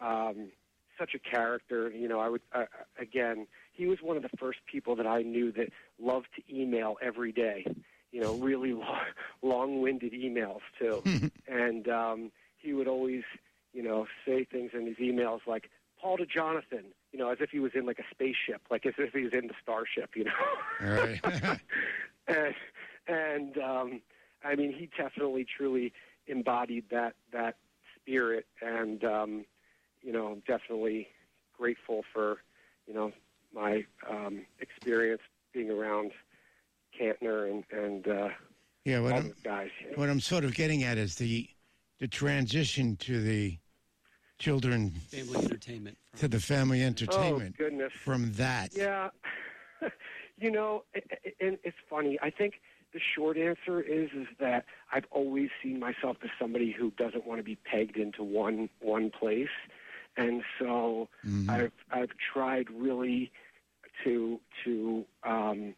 [0.00, 0.50] um,
[0.98, 1.90] such a character.
[1.90, 2.64] You know, I would uh,
[2.98, 6.96] again, he was one of the first people that I knew that loved to email
[7.02, 7.66] every day.
[8.10, 8.98] You know, really long,
[9.42, 11.02] long-winded emails too,
[11.48, 13.22] and um, he would always,
[13.72, 16.84] you know, say things in his emails like Paul to Jonathan.
[17.12, 19.32] You know, as if he was in like a spaceship, like as if he was
[19.32, 20.10] in the starship.
[20.14, 20.32] You know.
[20.82, 21.20] All right.
[22.28, 22.54] and
[23.06, 24.02] and um,
[24.44, 25.92] I mean, he definitely, truly
[26.26, 27.56] embodied that that
[27.96, 29.44] spirit, and um,
[30.02, 31.08] you know, I'm definitely
[31.56, 32.38] grateful for
[32.86, 33.12] you know
[33.54, 36.12] my um, experience being around
[36.98, 38.28] Kantner and and uh,
[38.84, 39.00] yeah.
[39.00, 39.70] What all I'm, those guys.
[39.96, 41.48] what I'm sort of getting at is the
[41.98, 43.58] the transition to the
[44.38, 45.98] children Family entertainment.
[46.16, 47.92] to the family entertainment Oh goodness.
[48.04, 48.70] from that.
[48.76, 49.08] Yeah,
[50.38, 52.18] you know, a- a- and it's funny.
[52.22, 52.60] I think
[52.92, 57.38] the short answer is is that I've always seen myself as somebody who doesn't want
[57.40, 59.48] to be pegged into one one place,
[60.16, 61.48] and so Mhm.
[61.50, 63.30] I've I've tried really
[64.04, 65.74] to to um,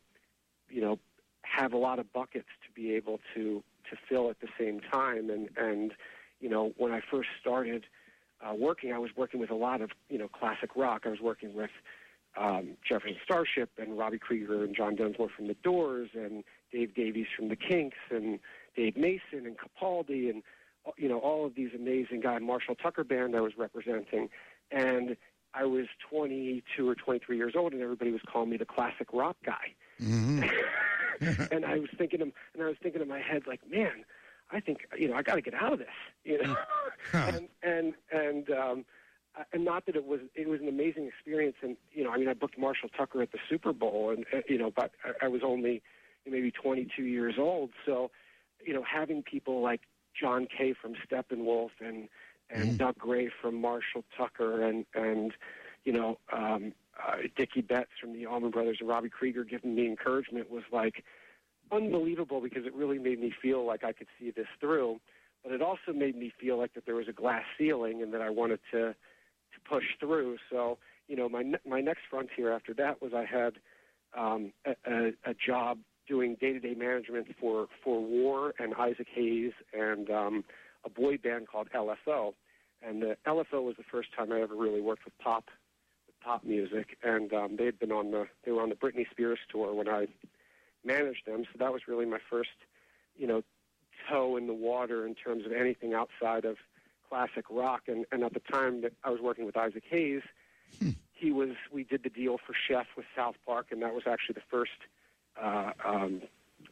[0.69, 0.99] you know
[1.43, 5.31] have a lot of buckets to be able to to fill at the same time,
[5.31, 5.95] and and
[6.41, 7.87] you know when I first started
[8.41, 11.03] uh, working, I was working with a lot of you know classic rock.
[11.07, 11.71] I was working with
[12.37, 17.27] um, Jefferson Starship and Robbie Krieger and John Densmore from The Doors and Dave Davies
[17.37, 18.39] from The Kinks and
[18.77, 20.43] Dave Mason and Capaldi and
[20.97, 22.41] you know all of these amazing guys.
[22.43, 24.29] Marshall Tucker band I was representing,
[24.71, 25.17] and
[25.55, 29.37] I was 22 or 23 years old, and everybody was calling me the classic rock
[29.45, 29.75] guy.
[30.01, 30.49] Mhm.
[31.53, 34.05] and I was thinking, and I was thinking in my head, like, man,
[34.51, 35.89] I think you know I got to get out of this,
[36.25, 36.57] you know,
[37.13, 38.85] and and and um,
[39.53, 42.29] and not that it was it was an amazing experience, and you know, I mean,
[42.29, 45.29] I booked Marshall Tucker at the Super Bowl, and uh, you know, but I, I
[45.29, 45.83] was only
[46.27, 48.11] maybe 22 years old, so
[48.65, 49.81] you know, having people like
[50.19, 52.09] John Kay from Steppenwolf and
[52.53, 52.79] and Mm.
[52.79, 55.33] Doug Gray from Marshall Tucker and and
[55.85, 59.87] you know um, uh, Dickey Betts from the Allman Brothers and Robbie Krieger giving me
[59.87, 61.05] encouragement was like
[61.73, 65.01] unbelievable because it really made me feel like I could see this through.
[65.43, 68.21] But it also made me feel like that there was a glass ceiling and that
[68.21, 70.39] I wanted to to push through.
[70.51, 73.55] So you know my ne- my next frontier after that was I had
[74.17, 75.79] um, a, a, a job
[76.11, 80.45] doing day to day management for for War and Isaac Hayes and um,
[80.85, 82.35] a boy band called LFO.
[82.83, 85.45] And the LFO was the first time I ever really worked with pop
[86.07, 89.09] with pop music, and um, they had been on the they were on the Britney
[89.11, 90.09] Spears tour when I
[90.85, 91.45] managed them.
[91.45, 92.51] So that was really my first,
[93.17, 93.43] you know,
[94.09, 96.57] toe in the water in terms of anything outside of
[97.09, 97.83] classic rock.
[97.87, 100.23] And, and at the time that I was working with Isaac Hayes,
[101.13, 104.35] he was we did the deal for Chef with South Park, and that was actually
[104.35, 104.73] the first
[105.41, 106.23] uh, um,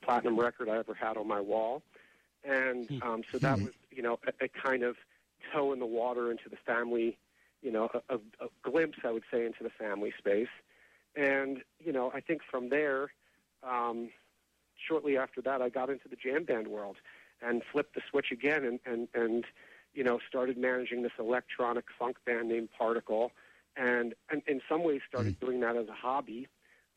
[0.03, 1.83] platinum record I ever had on my wall.
[2.45, 4.97] and um, so that was you know a, a kind of
[5.53, 7.17] toe in the water into the family,
[7.63, 10.49] you know, a, a, a glimpse I would say into the family space,
[11.17, 13.13] and you know I think from there,
[13.63, 14.11] um,
[14.87, 16.97] shortly after that, I got into the jam band world
[17.41, 19.45] and flipped the switch again and and and
[19.95, 23.33] you know started managing this electronic funk band named Particle,
[23.77, 26.47] and and in some ways started doing that as a hobby,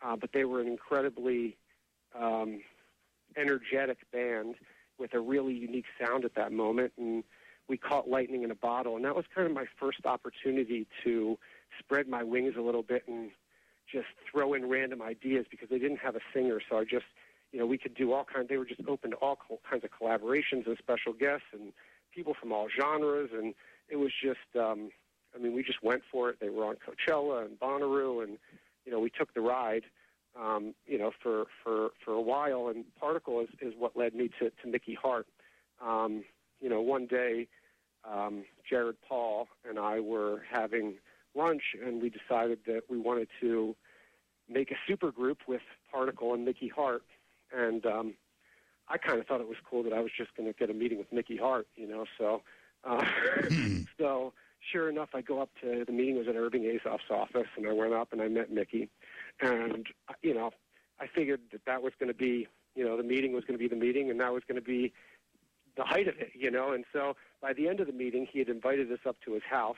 [0.02, 1.58] uh, but they were an incredibly
[2.20, 2.62] um,
[3.38, 4.56] energetic band
[4.98, 7.24] with a really unique sound at that moment, and
[7.68, 11.38] we caught lightning in a bottle, and that was kind of my first opportunity to
[11.80, 13.32] spread my wings a little bit and
[13.92, 17.06] just throw in random ideas because they didn't have a singer, so I just
[17.52, 18.50] you know we could do all kinds.
[18.50, 19.38] They were just open to all
[19.70, 21.74] kinds of collaborations and special guests and
[22.14, 23.54] people from all genres, and
[23.90, 24.92] it was just um,
[25.36, 26.38] I mean we just went for it.
[26.40, 28.38] They were on Coachella and Bonnaroo, and
[28.86, 29.84] you know we took the ride
[30.40, 32.68] um, you know, for, for, for a while.
[32.68, 35.28] And Particle is, is what led me to, to Mickey Hart.
[35.86, 36.24] Um,
[36.60, 37.48] you know, one day,
[38.10, 40.96] um, Jared Paul and I were having
[41.36, 43.76] lunch, and we decided that we wanted to
[44.50, 47.04] make a super group with Particle and Mickey Hart.
[47.56, 48.14] And um,
[48.88, 50.74] I kind of thought it was cool that I was just going to get a
[50.74, 52.06] meeting with Mickey Hart, you know.
[52.18, 52.42] So,
[52.84, 53.06] uh,
[53.98, 54.34] so
[54.72, 57.74] sure enough, I go up to the meeting was at Irving Azoff's office, and I
[57.74, 58.90] went up and I met Mickey,
[59.42, 59.88] and
[60.22, 60.52] you know,
[61.00, 63.62] I figured that that was going to be, you know, the meeting was going to
[63.62, 64.94] be the meeting, and that was going to be
[65.78, 66.72] the height of it, you know.
[66.72, 69.44] And so by the end of the meeting, he had invited us up to his
[69.50, 69.78] house,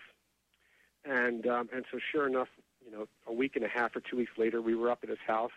[1.05, 2.49] and um, and so sure enough,
[2.85, 5.09] you know, a week and a half or two weeks later, we were up at
[5.09, 5.51] his house,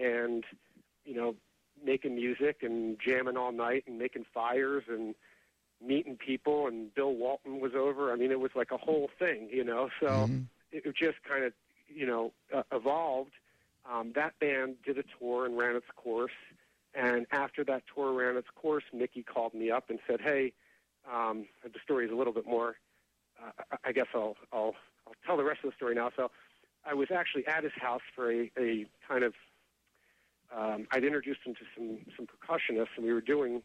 [0.00, 0.44] and
[1.04, 1.34] you know,
[1.84, 5.14] making music and jamming all night and making fires and
[5.84, 8.12] meeting people and Bill Walton was over.
[8.12, 9.90] I mean, it was like a whole thing, you know.
[10.00, 10.46] So Mhm.
[10.72, 11.52] it, it just kind of,
[11.88, 13.32] you know, uh, evolved.
[13.90, 16.32] Um, that band did a tour and ran its course.
[16.94, 20.52] And after that tour ran its course, Mickey called me up and said, "Hey,
[21.10, 22.76] um, the story is a little bit more.
[23.40, 24.74] Uh, I- guess I'll, I'll
[25.06, 26.30] I'll tell the rest of the story now." So
[26.84, 29.34] I was actually at his house for a, a kind of.
[30.56, 33.62] Um, I'd introduced him to some some percussionists, and we were doing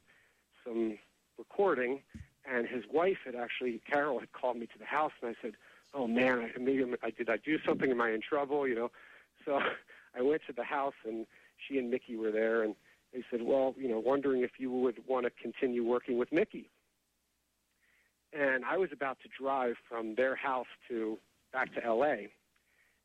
[0.65, 0.97] some
[1.37, 2.01] recording,
[2.45, 5.53] and his wife had actually, Carol, had called me to the house, and I said,
[5.93, 7.89] "Oh man, I, maybe I'm- I did I do something?
[7.91, 8.91] Am I in trouble?" You know,
[9.45, 9.59] so
[10.15, 11.25] I went to the house, and
[11.57, 12.75] she and Mickey were there, and
[13.13, 16.69] they said, "Well, you know, wondering if you would want to continue working with Mickey."
[18.33, 21.19] And I was about to drive from their house to
[21.51, 22.31] back to L.A.,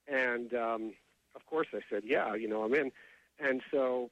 [0.07, 0.95] and um,
[1.35, 2.93] of course I said, "Yeah, you know, I'm in."
[3.39, 4.11] And so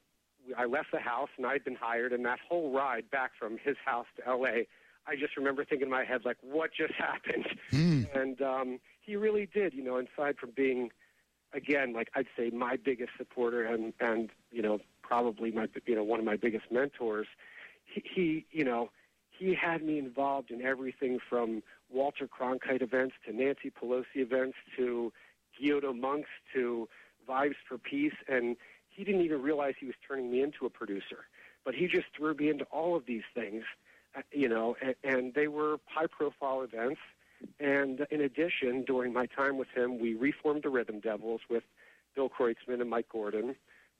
[0.57, 3.77] I left the house and I'd been hired, and that whole ride back from his
[3.83, 4.67] house to L.A.,
[5.07, 7.47] I just remember thinking in my head, like, what just happened?
[7.71, 8.03] Hmm.
[8.13, 10.89] And um, he really did, you know, aside from being,
[11.53, 16.03] again, like I'd say my biggest supporter and, and you know, probably my, you know,
[16.03, 17.27] one of my biggest mentors,
[17.85, 18.89] he, he you know,
[19.37, 25.11] he had me involved in everything from Walter Cronkite events to Nancy Pelosi events to
[25.61, 26.87] Gyuto Monks to
[27.27, 28.55] Vibes for Peace, and
[28.89, 31.25] he didn't even realize he was turning me into a producer.
[31.63, 33.63] But he just threw me into all of these things,
[34.31, 36.99] you know, and, and they were high-profile events.
[37.59, 41.63] And in addition, during my time with him, we reformed the Rhythm Devils with
[42.15, 43.55] Bill Kreutzmann and Mike Gordon,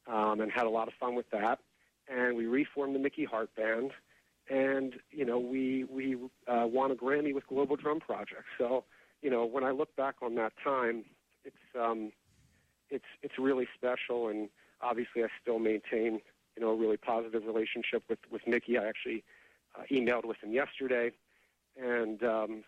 [0.07, 1.59] um, and had a lot of fun with that.
[2.07, 3.91] And we reformed the Mickey Hart Band,
[4.49, 8.45] and you know, we we uh, won a Grammy with Global Drum Project.
[8.57, 8.85] So,
[9.21, 11.03] you know, when I look back on that time,
[11.43, 12.11] it's um,
[12.89, 14.49] it's it's really special, and
[14.81, 16.21] obviously, I still maintain
[16.55, 18.77] you know a really positive relationship with with Mickey.
[18.77, 19.23] I actually
[19.77, 21.11] uh, emailed with him yesterday,
[21.81, 22.63] and um,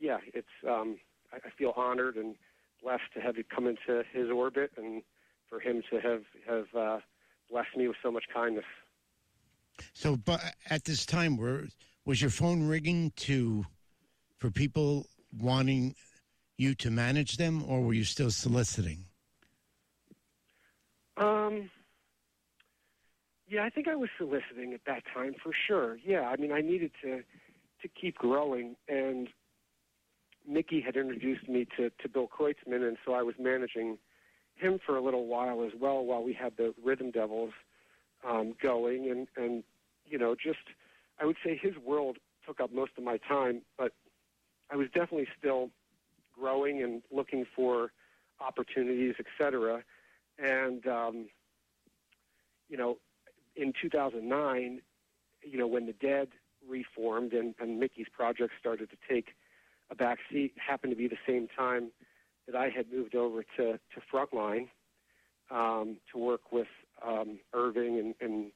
[0.00, 0.98] yeah, it's um,
[1.32, 2.34] I, I feel honored and
[2.82, 5.02] blessed to have it come into his orbit, and
[5.48, 6.98] for him to have have uh,
[7.50, 8.64] blessed me with so much kindness.
[9.92, 11.66] So, but at this time, were
[12.04, 13.66] was your phone ringing to
[14.38, 15.06] for people
[15.36, 15.94] wanting
[16.56, 19.04] you to manage them, or were you still soliciting?
[21.16, 21.70] Um,
[23.48, 25.98] yeah, I think I was soliciting at that time for sure.
[26.04, 27.22] Yeah, I mean, I needed to
[27.82, 29.28] to keep growing, and
[30.46, 33.98] Mickey had introduced me to to Bill Kreutzmann, and so I was managing
[34.54, 37.52] him for a little while as well, while we had the Rhythm Devils
[38.28, 39.64] um, going, and and
[40.06, 40.58] you know, just
[41.20, 43.92] I would say his world took up most of my time, but
[44.70, 45.70] I was definitely still
[46.38, 47.92] growing and looking for
[48.40, 49.82] opportunities, et cetera.
[50.38, 51.26] And um,
[52.68, 52.98] you know,
[53.58, 54.80] in 2009,
[55.42, 56.28] you know, when the Dead
[56.66, 59.34] reformed and, and Mickey's project started to take
[59.90, 61.90] a back seat, happened to be the same time
[62.46, 64.68] that I had moved over to to Frontline
[65.50, 66.68] um, to work with
[67.06, 68.52] um, Irving and, and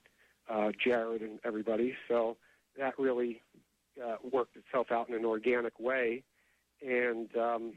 [0.51, 1.95] uh, Jared and everybody.
[2.09, 2.37] So
[2.79, 3.43] that really
[4.03, 6.23] uh, worked itself out in an organic way,
[6.87, 7.75] and um,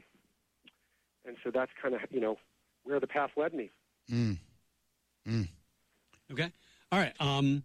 [1.26, 2.36] and so that's kind of you know
[2.84, 3.70] where the path led me.
[4.10, 5.48] Mm.
[6.32, 6.50] Okay.
[6.92, 7.12] All right.
[7.20, 7.64] Um,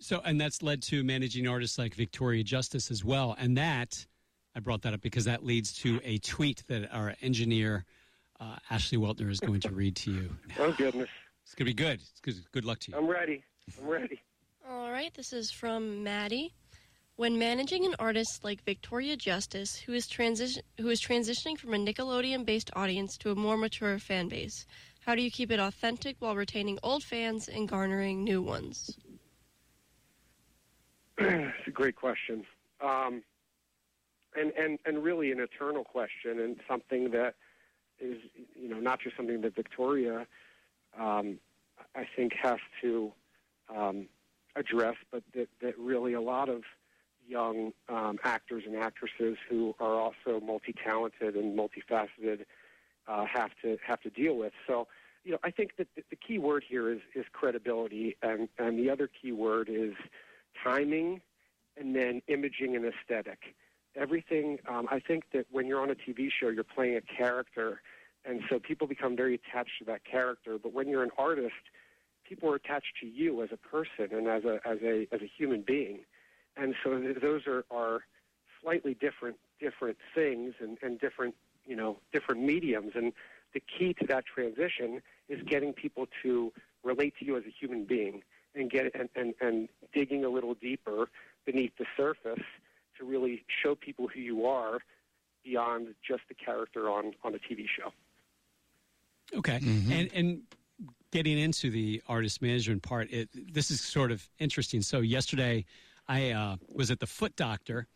[0.00, 3.36] so, and that's led to managing artists like Victoria Justice as well.
[3.38, 4.06] And that,
[4.54, 7.84] I brought that up because that leads to a tweet that our engineer,
[8.40, 10.30] uh, Ashley Weltner, is going to read to you.
[10.58, 11.08] Oh goodness,
[11.44, 12.00] It's going to be good.
[12.00, 12.36] It's good.
[12.52, 12.98] Good luck to you.
[12.98, 13.42] I'm ready.
[13.80, 14.20] I'm ready.
[14.68, 16.52] All right, this is from Maddie.
[17.16, 21.76] When managing an artist like Victoria Justice, who is transition who is transitioning from a
[21.76, 24.66] Nickelodeon-based audience to a more mature fan base,
[25.08, 28.94] how do you keep it authentic while retaining old fans and garnering new ones?
[31.18, 32.44] it's a great question,
[32.82, 33.22] um,
[34.36, 37.36] and and and really an eternal question, and something that
[37.98, 38.18] is
[38.54, 40.26] you know not just something that Victoria,
[41.00, 41.38] um,
[41.94, 43.10] I think, has to
[43.74, 44.08] um,
[44.56, 46.64] address, but that that really a lot of
[47.26, 52.44] young um, actors and actresses who are also multi-talented and multifaceted
[53.08, 54.52] uh, have to have to deal with.
[54.66, 54.86] So,
[55.28, 58.88] you know, I think that the, key word here is is credibility, and and the
[58.88, 59.92] other key word is
[60.64, 61.20] timing,
[61.76, 63.54] and then imaging and aesthetic.
[63.94, 64.58] Everything.
[64.66, 67.82] Um, I think that when you're on a TV show, you're playing a character,
[68.24, 70.56] and so people become very attached to that character.
[70.56, 71.52] But when you're an artist,
[72.26, 75.26] people are attached to you as a person and as a as a as a
[75.26, 76.06] human being,
[76.56, 78.04] and so th- those are are
[78.62, 81.34] slightly different different things and, and different
[81.66, 82.92] you know different mediums.
[82.94, 83.12] And
[83.54, 86.52] the key to that transition is getting people to
[86.84, 88.22] relate to you as a human being
[88.54, 91.08] and get and, and, and digging a little deeper
[91.46, 92.42] beneath the surface
[92.98, 94.78] to really show people who you are
[95.44, 97.92] beyond just the character on, on a TV show.
[99.36, 99.60] Okay.
[99.90, 100.42] And and
[101.10, 104.82] getting into the artist management part, it, this is sort of interesting.
[104.82, 105.64] So yesterday,
[106.08, 107.86] I uh, was at the foot doctor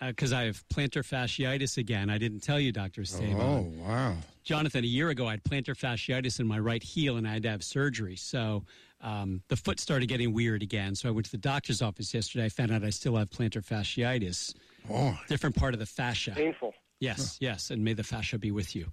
[0.00, 2.10] because I have plantar fasciitis again.
[2.10, 3.40] I didn't tell you, Doctor Esteban.
[3.40, 4.14] Oh, wow.
[4.44, 7.42] Jonathan, a year ago, I had plantar fasciitis in my right heel and I had
[7.42, 8.16] to have surgery.
[8.16, 8.64] So
[9.00, 10.94] um, the foot started getting weird again.
[10.94, 12.46] So I went to the doctor's office yesterday.
[12.46, 14.54] I found out I still have plantar fasciitis,
[14.90, 16.32] Oh, different part of the fascia.
[16.32, 16.72] Painful.
[17.00, 18.86] Yes, yes, and may the fascia be with you.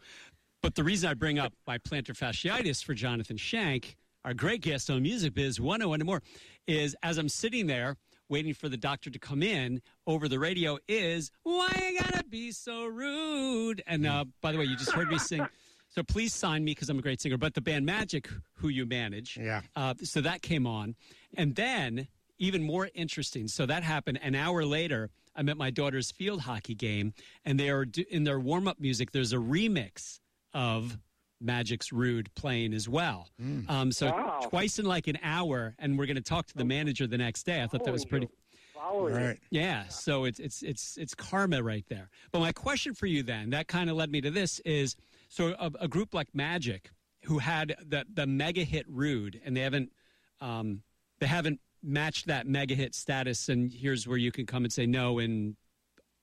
[0.61, 3.95] But the reason I bring up my plantar fasciitis for Jonathan Shank,
[4.25, 6.21] our great guest on Music Biz 101 and more,
[6.67, 7.95] is as I'm sitting there
[8.29, 12.51] waiting for the doctor to come in over the radio is why you gotta be
[12.51, 13.81] so rude.
[13.87, 15.45] And uh, by the way, you just heard me sing.
[15.89, 17.37] So please sign me because I'm a great singer.
[17.37, 19.61] But the band Magic, who you manage, Yeah.
[19.77, 20.95] Uh, so that came on,
[21.37, 23.47] and then even more interesting.
[23.47, 25.09] So that happened an hour later.
[25.37, 27.13] I'm at my daughter's field hockey game,
[27.45, 29.11] and they are do- in their warm up music.
[29.13, 30.19] There's a remix
[30.53, 30.97] of
[31.41, 33.27] Magic's Rude playing as well.
[33.67, 34.39] Um, so Wow.
[34.49, 37.43] twice in like an hour, and we're going to talk to the manager the next
[37.45, 37.61] day.
[37.61, 38.27] I thought that was pretty.
[38.73, 39.39] Following right.
[39.49, 42.09] Yeah, so it's it's it's it's karma right there.
[42.31, 44.95] But my question for you then, that kind of led me to this is
[45.27, 46.91] so a, a group like Magic
[47.23, 49.91] who had the the mega hit Rude and they haven't
[50.39, 50.83] um,
[51.19, 54.85] they haven't matched that mega hit status and here's where you can come and say
[54.85, 55.55] no in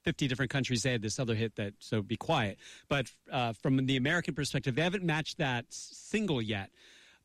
[0.05, 3.85] 50 different countries they had this other hit that so be quiet but uh, from
[3.87, 6.71] the american perspective they haven't matched that single yet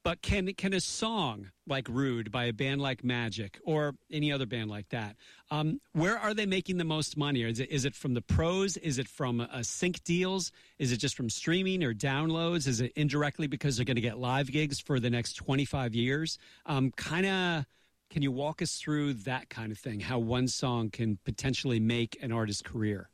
[0.07, 4.45] but can can a song like "Rude" by a band like Magic or any other
[4.45, 5.17] band like that,
[5.51, 7.43] um, where are they making the most money?
[7.43, 8.77] Is it is it from the pros?
[8.77, 10.53] Is it from uh, sync deals?
[10.79, 12.67] Is it just from streaming or downloads?
[12.67, 15.93] Is it indirectly because they're going to get live gigs for the next twenty five
[15.93, 16.37] years?
[16.65, 17.65] Um, kind of.
[18.09, 19.99] Can you walk us through that kind of thing?
[19.99, 23.09] How one song can potentially make an artist's career?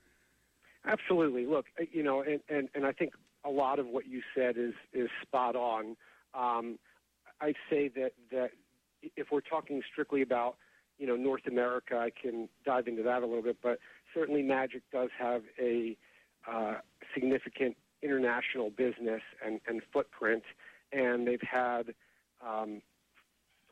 [0.85, 1.45] Absolutely.
[1.45, 3.13] Look, uh, you know, and, and, and I think
[3.45, 5.95] a lot of what you said is is spot on.
[6.33, 6.77] Um,
[7.41, 8.51] I'd say that that
[9.15, 10.57] if we're talking strictly about
[10.97, 13.79] you know North America, I can dive into that a little bit, but
[14.13, 15.97] certainly Magic does have a
[16.49, 16.75] uh,
[17.13, 20.43] significant international business and, and footprint,
[20.91, 21.93] and they've had
[22.45, 22.81] um,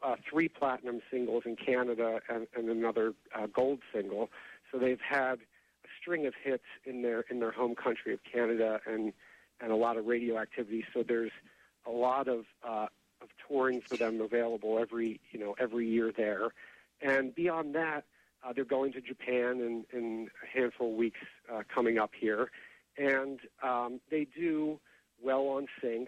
[0.03, 4.29] uh, three platinum singles in Canada and, and another uh, gold single.
[4.71, 5.39] So they've had
[5.83, 9.13] a string of hits in their in their home country of Canada and
[9.59, 10.83] and a lot of radio activity.
[10.93, 11.31] So there's
[11.85, 12.87] a lot of uh,
[13.21, 16.49] of touring for them available every you know every year there.
[17.01, 18.05] And beyond that,
[18.43, 21.19] uh, they're going to Japan in, in a handful of weeks
[21.51, 22.51] uh, coming up here,
[22.97, 24.79] and um, they do
[25.21, 26.07] well on syncs.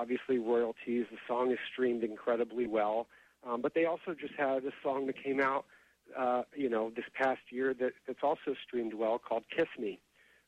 [0.00, 1.04] Obviously, royalties.
[1.10, 2.98] The song is streamed incredibly well,
[3.46, 5.64] um, but they also just had a song that came out,
[6.16, 9.98] uh, you know, this past year that, that's also streamed well called "Kiss Me."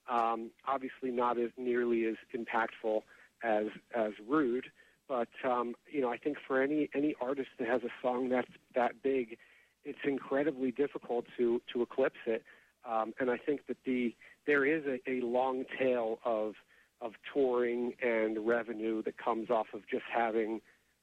[0.08, 3.02] Um, obviously, not as nearly as impactful
[3.42, 3.66] as
[4.04, 4.66] as "Rude,"
[5.08, 8.54] but um, you know, I think for any any artist that has a song that's
[8.74, 9.36] that big,
[9.84, 12.42] it's incredibly difficult to to eclipse it.
[12.90, 14.14] Um, and I think that the
[14.46, 16.54] there is a, a long tail of
[17.00, 20.60] of touring and revenue that comes off of just having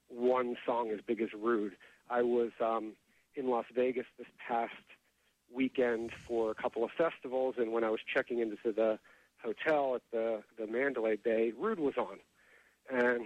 [0.10, 1.74] one song as big as Rude.
[2.10, 2.94] I was um,
[3.36, 4.74] in Las Vegas this past
[5.54, 9.00] weekend for a couple of festivals, and when I was checking into the
[9.44, 12.18] hotel at the the Mandalay Bay, Rude was on,
[12.90, 13.26] and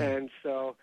[0.00, 0.76] and so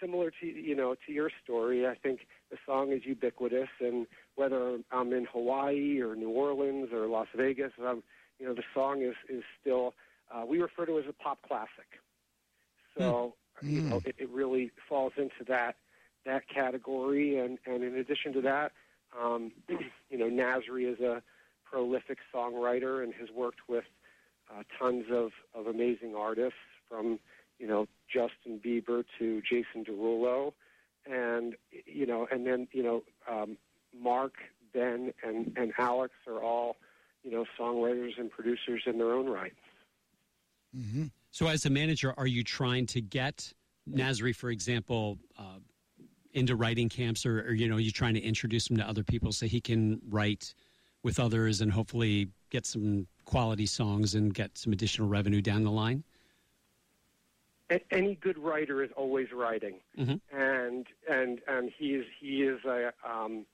[0.00, 4.78] similar to you know to your story, I think the song is ubiquitous, and whether
[4.90, 8.02] I'm in Hawaii or New Orleans or Las Vegas, I'm,
[8.38, 9.94] you know the song is is still
[10.32, 12.00] uh, we refer to it as a pop classic.
[12.98, 15.76] So you know it, it really falls into that
[16.24, 18.72] that category, and and in addition to that,
[19.20, 19.52] um,
[20.10, 21.22] you know Nasri is a
[21.64, 23.84] prolific songwriter and has worked with
[24.50, 26.58] uh, tons of, of amazing artists
[26.88, 27.18] from
[27.58, 30.52] you know Justin Bieber to Jason Derulo,
[31.10, 31.54] and
[31.84, 33.56] you know, and then you know um,
[33.98, 34.34] Mark,
[34.72, 36.76] Ben, and and Alex are all
[37.24, 39.54] you know songwriters and producers in their own right.
[41.32, 43.52] So, as a manager, are you trying to get
[43.90, 45.58] Nasri, for example, uh,
[46.32, 49.32] into writing camps, or, or you know, you trying to introduce him to other people
[49.32, 50.54] so he can write
[51.02, 55.70] with others and hopefully get some quality songs and get some additional revenue down the
[55.70, 56.04] line?
[57.90, 60.20] Any good writer is always writing, Mhm.
[60.32, 63.44] and and and he is he is a um,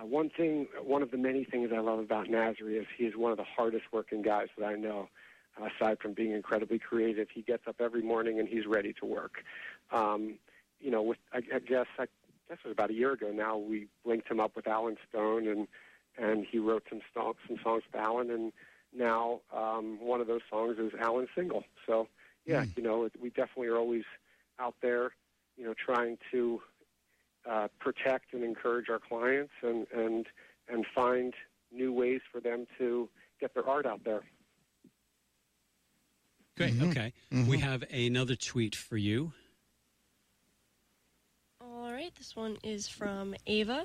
[0.00, 0.68] uh, one thing.
[0.82, 3.44] One of the many things I love about Nasri is he is one of the
[3.44, 5.08] hardest working guys that I know.
[5.58, 9.42] Aside from being incredibly creative, he gets up every morning and he's ready to work.
[9.90, 10.38] Um,
[10.80, 12.06] you know, with I, I guess I
[12.48, 13.56] guess it was about a year ago now.
[13.56, 15.66] We linked him up with Alan Stone, and
[16.18, 18.52] and he wrote some songs some songs with Alan, and
[18.94, 21.64] now um, one of those songs is Alan's single.
[21.86, 22.08] So
[22.44, 24.04] yeah, you know, it, we definitely are always
[24.58, 25.12] out there,
[25.56, 26.60] you know, trying to
[27.48, 30.26] uh, protect and encourage our clients and and
[30.68, 31.34] and find
[31.72, 33.08] new ways for them to
[33.40, 34.22] get their art out there.
[36.56, 36.74] Great.
[36.74, 36.90] Mm-hmm.
[36.90, 37.12] Okay.
[37.32, 37.50] Mm-hmm.
[37.50, 39.32] We have another tweet for you.
[41.60, 43.84] All right, this one is from Ava.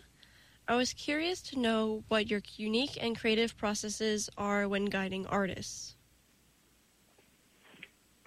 [0.67, 5.95] I was curious to know what your unique and creative processes are when guiding artists.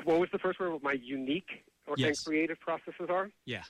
[0.05, 0.73] What was the first word?
[0.73, 2.19] What my unique or, Yes.
[2.19, 3.31] and creative processes are?
[3.47, 3.63] Yeah.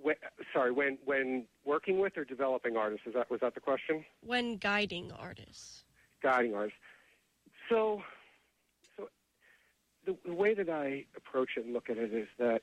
[0.00, 0.14] When,
[0.52, 3.06] sorry, when when working with or developing artists?
[3.06, 4.04] Is that was that the question?
[4.20, 5.84] When guiding artists.
[6.22, 6.78] guiding artists.
[7.68, 8.02] So, so
[10.06, 12.62] the, the way that I approach it and look at it is that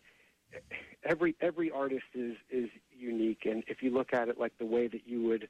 [1.03, 4.87] every every artist is is unique, and if you look at it like the way
[4.87, 5.47] that you would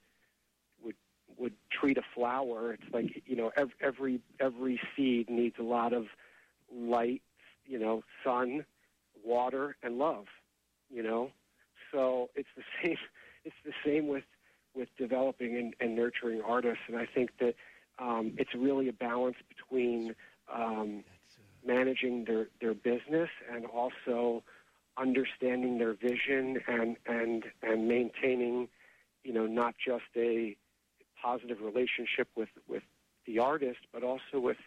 [0.84, 0.96] would
[1.38, 5.94] would treat a flower, it's like you know every every, every seed needs a lot
[5.94, 6.06] of
[6.74, 7.22] light,
[7.66, 8.66] you know, sun,
[9.26, 10.26] water, and love.
[10.90, 11.32] You know,
[11.92, 12.98] so it's the same.
[13.44, 14.24] It's the same with
[14.74, 17.56] with developing and, and nurturing artists, and I think that
[18.00, 20.16] um, it's really a balance between
[20.54, 21.04] um,
[21.66, 24.44] managing their, their business and also
[24.98, 28.68] understanding their vision and, and, and maintaining,
[29.24, 30.56] you know, not just a
[31.22, 32.84] positive relationship with, with
[33.26, 34.58] the artist, but also with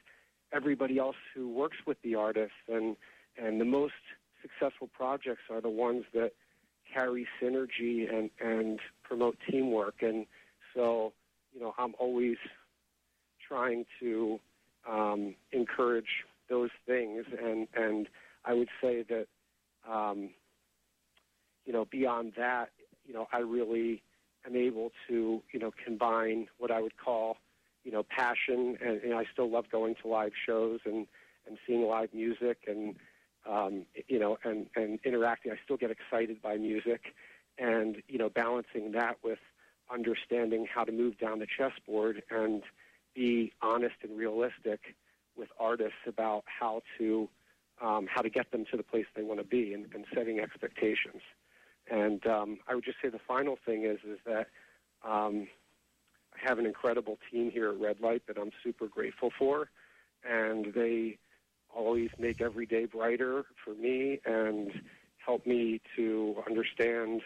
[0.52, 2.52] everybody else who works with the artist.
[2.68, 2.96] And,
[3.36, 3.94] and the most
[4.40, 6.32] successful projects are the ones that
[6.92, 9.96] carry synergy and, and promote teamwork.
[10.02, 10.26] And
[10.74, 11.12] so,
[11.52, 12.36] you know, I'm always
[13.46, 14.38] trying to
[14.88, 16.24] um, encourage
[16.54, 18.08] those things, and and
[18.44, 19.26] I would say that
[19.90, 20.30] um,
[21.66, 22.70] you know beyond that,
[23.04, 24.02] you know, I really
[24.46, 27.38] am able to you know combine what I would call
[27.82, 31.06] you know passion, and, and I still love going to live shows and
[31.46, 32.94] and seeing live music and
[33.50, 35.50] um, you know and and interacting.
[35.50, 37.14] I still get excited by music,
[37.58, 39.40] and you know balancing that with
[39.92, 42.62] understanding how to move down the chessboard and
[43.14, 44.94] be honest and realistic
[45.36, 47.28] with artists about how to
[47.82, 50.38] um, how to get them to the place they want to be and, and setting
[50.38, 51.22] expectations.
[51.90, 54.46] And um, I would just say the final thing is is that
[55.06, 55.48] um,
[56.34, 59.70] I have an incredible team here at Red Light that I'm super grateful for,
[60.28, 61.18] and they
[61.74, 64.70] always make every day brighter for me and
[65.18, 67.22] help me to understand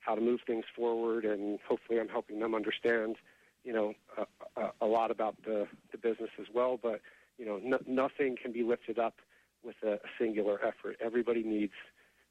[0.00, 1.24] how to move things forward.
[1.24, 3.16] And hopefully, I'm helping them understand,
[3.64, 6.78] you know, a, a, a lot about the the business as well.
[6.80, 7.00] But
[7.38, 9.16] you know, no, nothing can be lifted up
[9.64, 10.96] with a, singular effort.
[11.04, 11.72] Everybody needs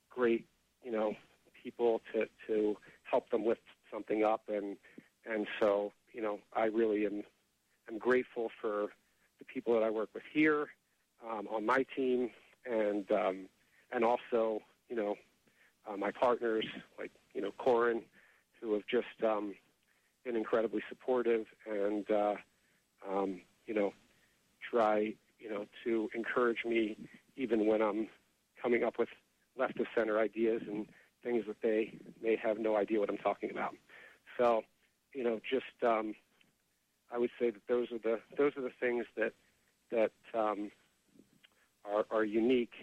[0.10, 0.46] great,
[0.84, 1.16] you know,
[1.64, 2.78] people to to
[3.10, 4.78] help them lift something up, and
[5.30, 7.24] and so you know, I really am
[7.90, 8.88] am grateful for
[9.40, 10.68] the people that I work with here
[11.30, 12.30] um, on my team,
[12.66, 13.48] and um,
[13.92, 15.16] and also you know,
[15.88, 16.66] uh, my partners
[16.98, 18.02] like you know Coran,
[18.62, 19.56] who have just um,
[20.24, 22.36] been incredibly supportive and uh,
[23.10, 23.94] um, you know
[24.72, 26.98] try you know to encourage me
[27.36, 28.08] even when I'm
[28.62, 29.10] coming up with
[29.58, 30.86] left of center ideas and
[31.24, 33.76] things that they may have no idea what I'm talking about.
[34.38, 34.64] So
[35.14, 36.16] you know just um,
[37.14, 39.34] I would say that those are the those are the things that
[39.92, 40.72] that um,
[41.86, 42.74] are, are unique.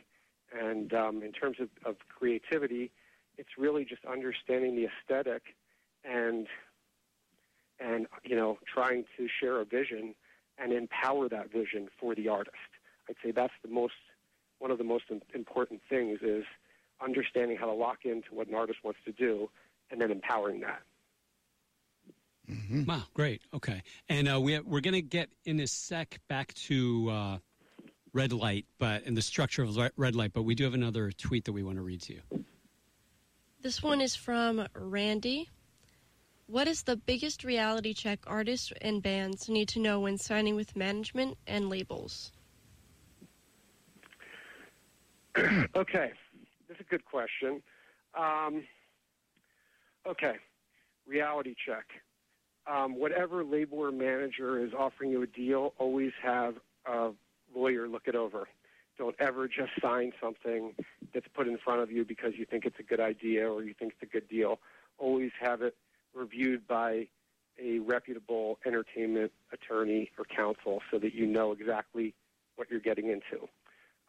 [0.58, 2.90] And um, in terms of, of creativity,
[3.38, 5.42] it's really just understanding the aesthetic
[6.04, 6.46] and
[7.80, 10.14] and you know trying to share a vision
[10.58, 12.56] and empower that vision for the artist.
[13.08, 13.94] I'd say that's the most
[14.58, 16.44] one of the most important things is
[17.02, 19.50] understanding how to lock into what an artist wants to do
[19.90, 20.82] and then empowering that.
[22.46, 23.42] hmm Wow, great.
[23.52, 23.82] Okay.
[24.08, 27.38] And uh, we, we're going to get in a sec back to uh,
[28.12, 31.44] red light, but and the structure of red light, but we do have another tweet
[31.46, 32.44] that we want to read to you.
[33.60, 35.48] This one is from Randy.
[36.52, 40.76] What is the biggest reality check artists and bands need to know when signing with
[40.76, 42.30] management and labels?
[45.74, 46.12] Okay,
[46.68, 47.62] that's a good question.
[48.14, 48.64] Um,
[50.06, 50.34] okay,
[51.08, 51.86] reality check.
[52.70, 57.12] Um, whatever label or manager is offering you a deal, always have a
[57.56, 58.46] lawyer look it over.
[58.98, 60.74] Don't ever just sign something
[61.14, 63.72] that's put in front of you because you think it's a good idea or you
[63.72, 64.60] think it's a good deal.
[64.98, 65.74] Always have it
[66.14, 67.08] reviewed by
[67.62, 72.14] a reputable entertainment attorney or counsel so that you know exactly
[72.56, 73.48] what you're getting into.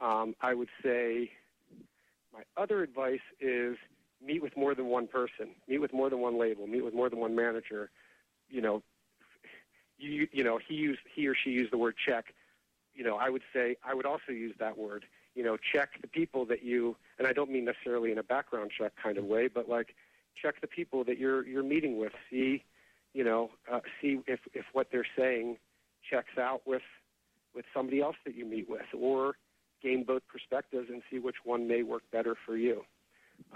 [0.01, 1.31] Um, I would say
[2.33, 3.77] my other advice is
[4.25, 7.09] meet with more than one person, meet with more than one label, meet with more
[7.09, 7.91] than one manager.
[8.49, 8.83] You know,
[9.97, 12.33] you you know he used he or she used the word check.
[12.93, 15.05] You know, I would say I would also use that word.
[15.35, 18.71] You know, check the people that you and I don't mean necessarily in a background
[18.77, 19.95] check kind of way, but like
[20.41, 22.13] check the people that you're you're meeting with.
[22.29, 22.63] See,
[23.13, 25.57] you know, uh, see if if what they're saying
[26.09, 26.81] checks out with
[27.55, 29.35] with somebody else that you meet with, or
[29.81, 32.83] gain both perspectives and see which one may work better for you.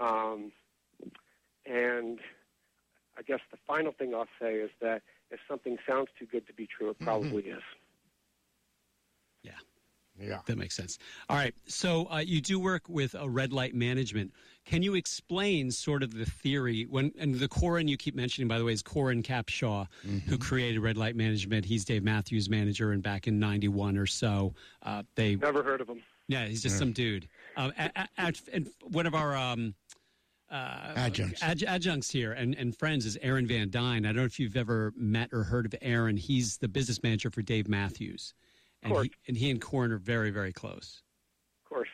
[0.00, 0.52] Um,
[1.66, 2.18] and
[3.16, 6.52] I guess the final thing I'll say is that if something sounds too good to
[6.52, 7.62] be true, it probably is.
[10.20, 10.40] Yeah.
[10.46, 10.98] That makes sense.
[11.28, 11.54] All right.
[11.66, 14.32] So uh, you do work with a red light management.
[14.64, 18.58] Can you explain sort of the theory when and the Coran you keep mentioning by
[18.58, 19.86] the way is Coran Capshaw,
[20.26, 21.64] who created Red Light Management.
[21.64, 25.88] He's Dave Matthews' manager, and back in '91 or so, uh, they Never heard of
[25.88, 26.02] him.
[26.26, 27.28] yeah he's just some dude.
[27.56, 29.74] Uh, a- a- at- and one of our um,
[30.50, 31.42] uh, Adjuncts.
[31.42, 34.04] adj- adjuncts here and, and friends is Aaron Van Dyne.
[34.06, 36.16] I don't know if you've ever met or heard of Aaron.
[36.16, 38.32] He's the business manager for Dave Matthews,
[38.82, 41.02] and he and he and Coran are very very close.
[41.64, 41.88] Of course.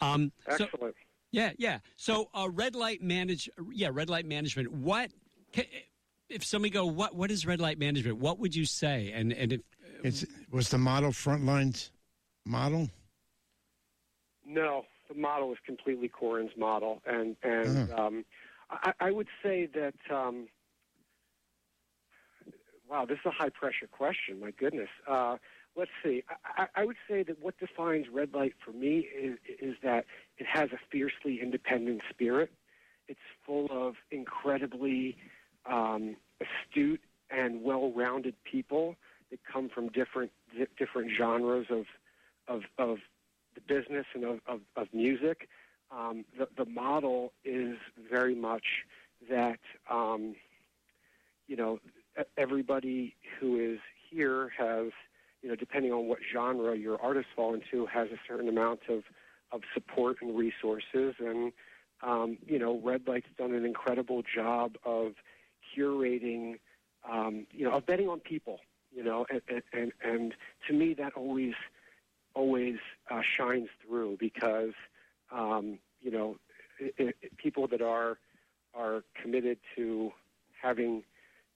[0.00, 0.94] Um, so, Excellent.
[1.32, 1.78] yeah, yeah.
[1.96, 4.72] So, uh, red light manage, yeah, red light management.
[4.72, 5.10] What
[6.28, 8.18] if somebody go, what what is red light management?
[8.18, 9.12] What would you say?
[9.14, 9.60] And and if
[10.02, 11.90] It's was the model Frontlines
[12.44, 12.90] model?
[14.44, 18.24] No, the model is completely Coran's model, and and um,
[18.70, 19.94] I, I would say that.
[20.14, 20.48] Um,
[22.88, 24.40] wow, this is a high pressure question.
[24.40, 24.88] My goodness.
[25.08, 25.36] Uh,
[25.76, 26.22] let's see.
[26.56, 30.06] I, I- would say that what defines red light for me is is that
[30.38, 32.50] it has a fiercely independent spirit.
[33.08, 35.16] It's full of incredibly
[35.70, 37.00] um, astute
[37.30, 38.96] and well-rounded people
[39.30, 40.32] that come from different
[40.78, 41.84] different genres of
[42.48, 42.98] of, of
[43.54, 45.48] the business and of, of, of music.
[45.90, 47.76] Um, the, the model is
[48.10, 48.64] very much
[49.30, 49.58] that,
[49.90, 50.34] um,
[51.48, 51.80] you know,
[52.36, 53.78] everybody who is
[54.10, 54.88] here has,
[55.42, 59.04] you know, depending on what genre your artists fall into, has a certain amount of,
[59.52, 61.14] of support and resources.
[61.18, 61.52] And,
[62.02, 65.12] um, you know, Red Light's done an incredible job of
[65.76, 66.58] curating,
[67.10, 68.60] um, you know, of betting on people,
[68.94, 70.34] you know, and, and, and,
[70.66, 71.54] to me that always–
[72.36, 72.76] always
[73.10, 74.74] uh, shines through because
[75.32, 76.36] um, you know
[76.80, 78.18] i i people that are
[78.74, 80.12] are committed to
[80.62, 81.02] having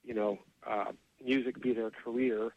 [0.03, 0.93] you know uh,
[1.25, 2.53] music be their career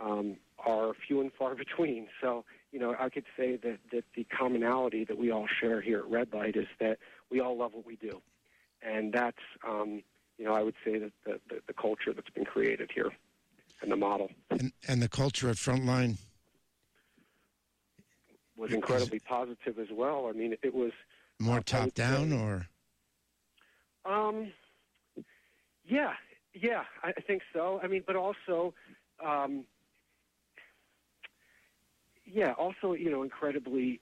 [0.00, 2.08] um, are few and far between.
[2.20, 5.98] So you know I could say that that the commonality that we all share here
[6.00, 6.98] at Red Light is that
[7.30, 8.20] we all love what we do,
[8.82, 10.02] and that's um,
[10.38, 13.10] you know I would say that the, the, the culture that's been created here
[13.82, 16.16] and the model And and the culture at Frontline?
[18.56, 20.28] was incredibly positive as well.
[20.28, 20.92] I mean, it was
[21.38, 22.66] More would top down say- or
[24.06, 24.50] Um,
[25.84, 26.14] yeah,
[26.54, 27.80] yeah, I I think so.
[27.82, 28.72] I mean, but also,
[29.24, 29.64] um,
[32.26, 34.00] yeah, also, you know, incredibly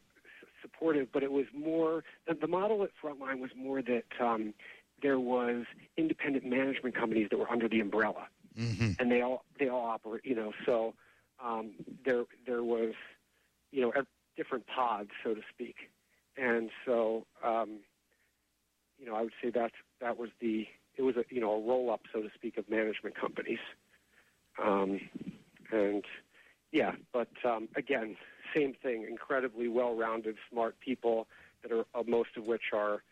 [0.62, 4.54] supportive, but it was more the, the model at Frontline was more that um,
[5.02, 5.64] there was
[5.96, 10.24] independent management companies that were under the umbrella, hmm and they all they all operate.
[10.24, 10.94] You know, so
[11.44, 11.72] um,
[12.04, 12.94] there there was
[13.70, 13.92] you know
[14.36, 15.76] different pods, so to speak,
[16.36, 17.80] and so um,
[18.98, 20.66] you know I would say that that was the
[20.96, 23.58] it was a you know a roll up, so to speak, of management companies,
[24.62, 25.00] um,
[25.70, 26.04] and
[26.74, 28.16] yeah, but um, again,
[28.52, 29.06] same thing.
[29.08, 31.28] Incredibly well-rounded, smart people
[31.62, 33.04] that are uh, most of which are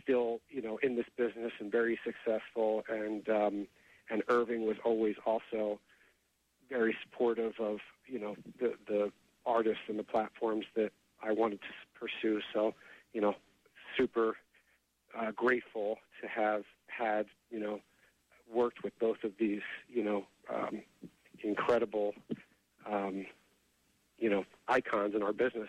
[0.00, 2.84] still, you know, in this business and very successful.
[2.88, 3.66] And um,
[4.10, 5.80] and Irving was always also
[6.68, 9.12] very supportive of, you know, the the
[9.44, 12.40] artists and the platforms that I wanted to pursue.
[12.54, 12.74] So,
[13.12, 13.34] you know,
[13.98, 14.36] super
[15.18, 17.80] uh, grateful to have had, you know,
[18.48, 20.82] worked with both of these, you know, um,
[21.42, 22.14] incredible
[22.90, 23.26] um,
[24.18, 25.68] you know, icons in our business.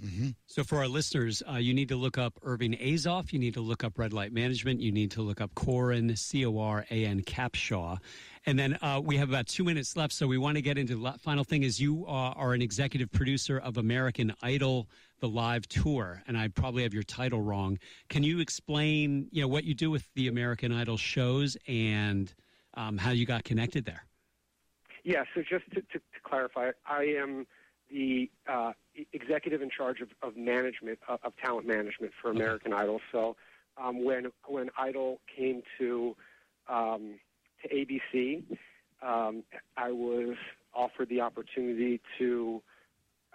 [0.00, 3.32] hmm So, for our listeners, uh, you need to look up Irving Azoff.
[3.32, 4.80] You need to look up Red Light Management.
[4.80, 7.98] You need to look up Coran, C O R A N Capshaw.
[8.44, 10.12] And then uh, we have about two minutes left.
[10.12, 13.10] So, we want to get into the final thing is you uh, are an executive
[13.10, 14.88] producer of American Idol,
[15.20, 16.22] the live tour.
[16.26, 17.78] And I probably have your title wrong.
[18.10, 22.32] Can you explain, you know, what you do with the American Idol shows and
[22.74, 24.04] um, how you got connected there?
[25.06, 27.46] Yeah, so just to, to, to clarify, I am
[27.88, 28.72] the uh,
[29.12, 33.00] executive in charge of, of management, of, of talent management for American Idol.
[33.12, 33.36] So
[33.80, 36.16] um, when, when Idol came to,
[36.68, 37.20] um,
[37.62, 38.42] to ABC,
[39.00, 39.44] um,
[39.76, 40.34] I was
[40.74, 42.60] offered the opportunity to,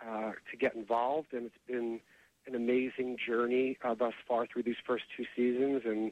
[0.05, 2.01] uh, to get involved, and it's been
[2.47, 5.83] an amazing journey uh, thus far through these first two seasons.
[5.85, 6.11] And,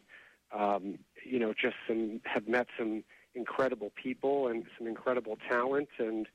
[0.57, 3.03] um, you know, just some, have met some
[3.35, 5.89] incredible people and some incredible talent.
[5.97, 6.27] And,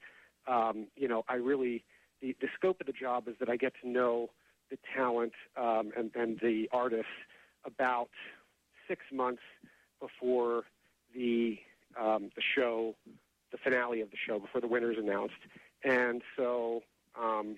[0.47, 1.84] um, you know, I really,
[2.20, 4.30] the, the scope of the job is that I get to know
[4.70, 7.07] the talent um, and, and the artists
[7.64, 8.09] about
[8.88, 9.42] six months
[10.01, 10.64] before
[11.14, 11.59] the,
[12.01, 12.95] um, the show,
[13.53, 15.34] the finale of the show, before the winner's announced.
[15.84, 16.82] And so
[17.20, 17.57] um,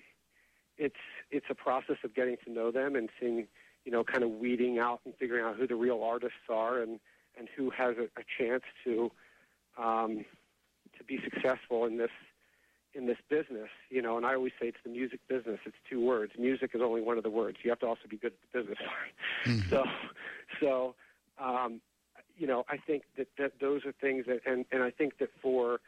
[0.77, 0.95] it's,
[1.31, 3.47] it's a process of getting to know them and seeing,
[3.85, 6.99] you know, kind of weeding out and figuring out who the real artists are and,
[7.37, 9.11] and who has a, a chance to
[9.77, 10.25] um,
[10.97, 12.11] to be successful in this
[12.93, 15.59] in this business, you know, and I always say it's the music business.
[15.65, 16.31] It's two words.
[16.39, 17.57] Music is only one of the words.
[17.61, 18.79] You have to also be good at the business
[19.45, 19.69] Mhm.
[19.69, 19.83] So,
[20.59, 20.95] so,
[21.37, 21.79] um,
[22.37, 25.29] you know, I think that, that those are things that, and, and I think that
[25.41, 25.79] for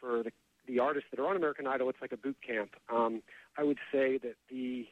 [0.00, 0.32] for the
[0.66, 2.70] the artists that are on American Idol, it's like a boot camp.
[2.92, 3.22] Um,
[3.56, 4.86] I would say that the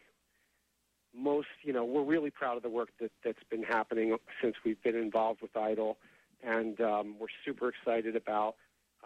[1.13, 4.81] most, you know, we're really proud of the work that that's been happening since we've
[4.83, 5.97] been involved with Idol,
[6.45, 8.57] and um, we're super excited about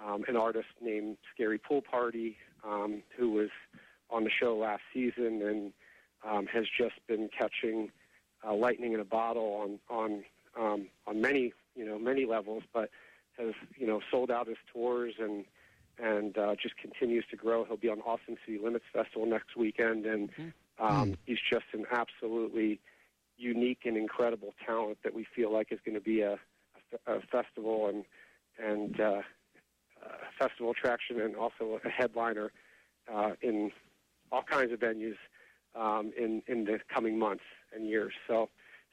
[0.04, 3.50] um, an artist named Scary Pool Party, um, who was
[4.10, 5.72] on the show last season and
[6.28, 7.90] um, has just been catching
[8.46, 10.24] uh, lightning in a bottle on on
[10.58, 12.90] um, on many you know many levels, but
[13.38, 15.44] has you know sold out his tours and
[16.00, 17.64] and uh, just continues to grow.
[17.64, 20.30] He'll be on Austin City Limits Festival next weekend, and
[20.78, 22.80] um, he's just an absolutely
[23.36, 26.38] unique and incredible talent that we feel like is going to be a,
[27.06, 28.04] a, festival and
[28.58, 29.22] and uh,
[30.02, 32.52] a festival attraction and also a headliner
[33.12, 33.70] uh, in
[34.32, 35.16] all kinds of venues
[35.74, 38.12] um, in in the coming months and years.
[38.26, 38.48] So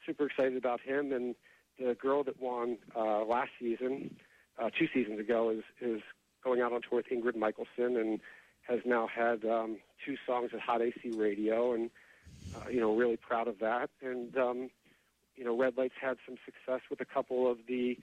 [0.05, 1.35] super excited about him and
[1.79, 4.15] the girl that won uh, last season,
[4.57, 6.01] uh, two seasons ago, is is
[6.43, 8.19] going out on tour with Ingrid Michaelson and
[8.61, 11.89] has now had um, two songs at Hot AC Radio and
[12.55, 13.89] uh, you know really proud of that.
[14.01, 14.69] And um,
[15.36, 17.97] you know Red Light's had some success with a couple of the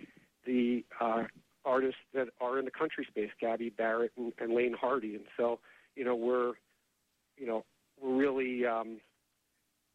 [0.46, 1.24] the uh,
[1.64, 5.14] artists that are in the country space, Gabby Barrett and, and Laine Hardy.
[5.14, 5.60] And so
[5.96, 6.52] you know we're
[7.36, 7.64] you know
[8.00, 9.00] we're really um,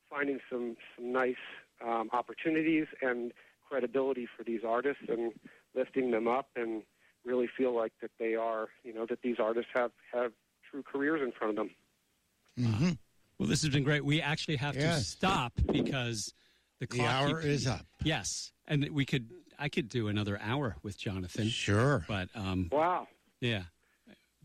[0.09, 1.35] finding some some nice
[1.85, 3.31] um, opportunities and
[3.67, 5.33] credibility for these artists and
[5.75, 6.83] lifting them up and
[7.25, 10.31] really feel like that they are you know that these artists have have
[10.69, 11.69] true careers in front of them.
[12.57, 12.91] hmm
[13.37, 14.03] Well, this has been great.
[14.03, 16.33] We actually have to stop because
[16.79, 17.85] the The clock hour keeps- is up.
[18.03, 19.29] Yes, and we could.
[19.59, 22.05] I could do another hour with Jonathan, Sure.
[22.07, 23.07] but um, Wow.
[23.41, 23.63] yeah,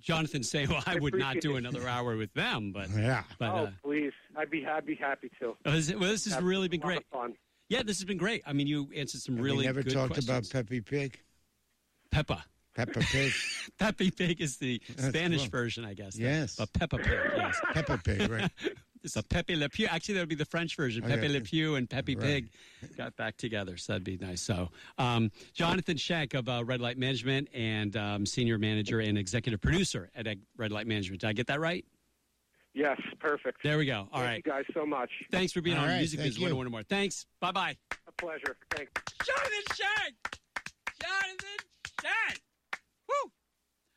[0.01, 1.59] Jonathan saying, "Well, I, I would not do it.
[1.59, 3.25] another hour with them," but Yeah.
[3.39, 4.13] but oh, uh, please!
[4.37, 5.57] I'd be I'd be happy to.
[5.65, 7.05] well, this, well, this has Have really been great.
[7.13, 7.35] fun.
[7.69, 8.43] Yeah, this has been great.
[8.47, 10.29] I mean, you answered some Have really we never good talked questions.
[10.51, 11.19] about Peppy Pig.
[12.11, 12.45] Peppa.
[12.75, 13.33] Peppa Pig.
[13.79, 15.51] Peppy Pig is the That's Spanish cool.
[15.51, 16.19] version, I guess.
[16.19, 16.57] Yes.
[16.57, 17.19] but Peppa Pig.
[17.37, 18.51] Yes, Peppa Pig, right?
[19.05, 19.87] it's a Pepe Le Pew.
[19.91, 21.05] Actually, that would be the French version.
[21.05, 21.15] Okay.
[21.17, 22.25] Pepe Le Pew and Peppy Right.
[22.83, 24.41] Pig got back together, so that'd be nice.
[24.43, 29.61] So, um, Jonathan Shank of uh, Red Light Management and um, senior manager and executive
[29.61, 30.27] producer at
[30.57, 31.21] Red Light Management.
[31.23, 31.85] Did I get that right?
[32.75, 33.63] Yes, perfect.
[33.63, 34.09] There we go.
[34.13, 34.43] All Thank right.
[34.47, 35.11] you guys so much.
[35.31, 36.45] Thanks for being All on right, Music thank Biz you.
[36.45, 36.83] 101 more.
[36.83, 37.27] Thanks.
[37.41, 37.77] Bye bye.
[38.09, 38.57] A pleasure.
[38.71, 38.93] Thanks.
[39.27, 40.15] Jonathan Shank.
[41.03, 41.67] Jonathan
[42.01, 42.41] Shank.
[43.09, 43.31] Woo.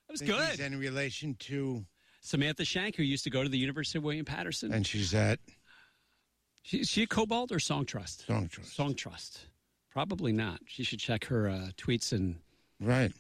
[0.08, 0.60] That was Think he's good.
[0.60, 1.86] in relation to,
[2.26, 4.74] Samantha Shank, who used to go to the University of William Paterson.
[4.74, 5.40] and she's at
[6.64, 8.26] She, is she a Kobalt or Song Trust?
[8.26, 8.76] Song Trust.
[8.76, 9.42] Song Trust.
[9.92, 10.60] Probably not.
[10.66, 12.38] She should check her uh, tweets and
[12.82, 13.12] Right.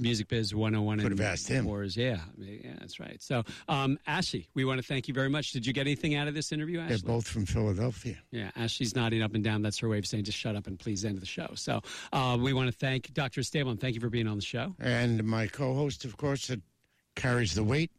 [0.00, 0.98] Music Biz 101.
[1.00, 1.66] Could have asked him.
[1.66, 1.96] Wars.
[1.96, 3.22] Yeah, yeah, that's right.
[3.22, 5.52] So, um, Ashley, we want to thank you very much.
[5.52, 6.96] Did you get anything out of this interview, Ashley?
[6.96, 8.16] They're both from Philadelphia.
[8.32, 9.62] Yeah, Ashley's nodding up and down.
[9.62, 11.50] That's her way of saying just shut up and please end the show.
[11.54, 11.80] So
[12.12, 13.42] uh, we want to thank Dr.
[13.42, 13.78] Stablin.
[13.78, 14.74] Thank you for being on the show.
[14.80, 16.60] And my co host, of course, that
[17.14, 17.92] carries the weight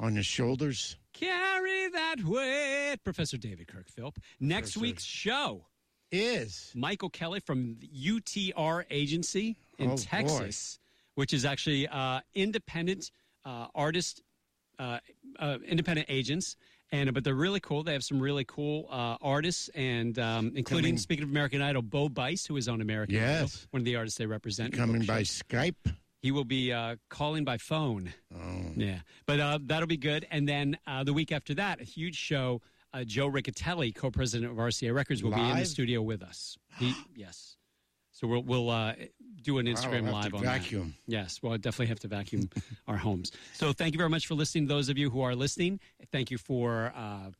[0.00, 0.96] on his shoulders.
[1.12, 4.18] Carry that weight, Professor David Kirk Philp.
[4.40, 4.80] Next Professor.
[4.80, 5.66] week's show,
[6.10, 10.02] Is Michael Kelly from the UTR Agency in Oh, boy.
[10.02, 10.78] Texas,
[11.14, 13.10] which is actually uh, independent
[13.44, 14.22] uh, artist,
[14.78, 14.98] uh,
[15.38, 16.56] uh, independent agents.
[16.92, 17.82] And but they're really cool.
[17.82, 21.82] They have some really cool uh, artists, and um, including Coming- speaking of American Idol,
[21.82, 23.40] Bo Bice, who is on American Yes.
[23.40, 24.72] Idol, one of the artists they represent.
[24.74, 25.22] coming by.
[25.22, 25.74] Skype.
[26.24, 28.14] He will be uh, calling by phone.
[28.34, 28.72] Oh.
[28.76, 30.26] Yeah, but uh, that'll be good.
[30.30, 32.62] And then uh, the week after that, a huge show.
[32.94, 36.56] Uh, Joe Riccitelli, co-president of RCA Records, will be in the studio with us.
[36.78, 37.58] He, yes,
[38.12, 38.94] so we'll we'll uh,
[39.42, 40.94] do an Instagram live to on vacuum.
[41.06, 41.12] that.
[41.12, 42.48] Yes, well, I definitely have to vacuum
[42.88, 43.30] our homes.
[43.52, 44.66] So thank you very much for listening.
[44.66, 45.78] Those of you who are listening,
[46.10, 47.32] thank you for uh,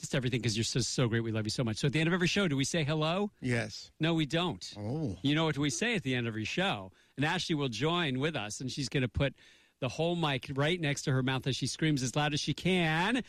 [0.00, 1.20] just everything because you're so so great.
[1.20, 1.76] We love you so much.
[1.76, 3.30] So at the end of every show, do we say hello?
[3.40, 3.92] Yes.
[4.00, 4.68] No, we don't.
[4.76, 5.16] Oh.
[5.22, 6.90] You know what we say at the end of every show.
[7.16, 9.34] And Ashley will join with us, and she's going to put
[9.80, 12.54] the whole mic right next to her mouth as she screams as loud as she
[12.54, 13.22] can.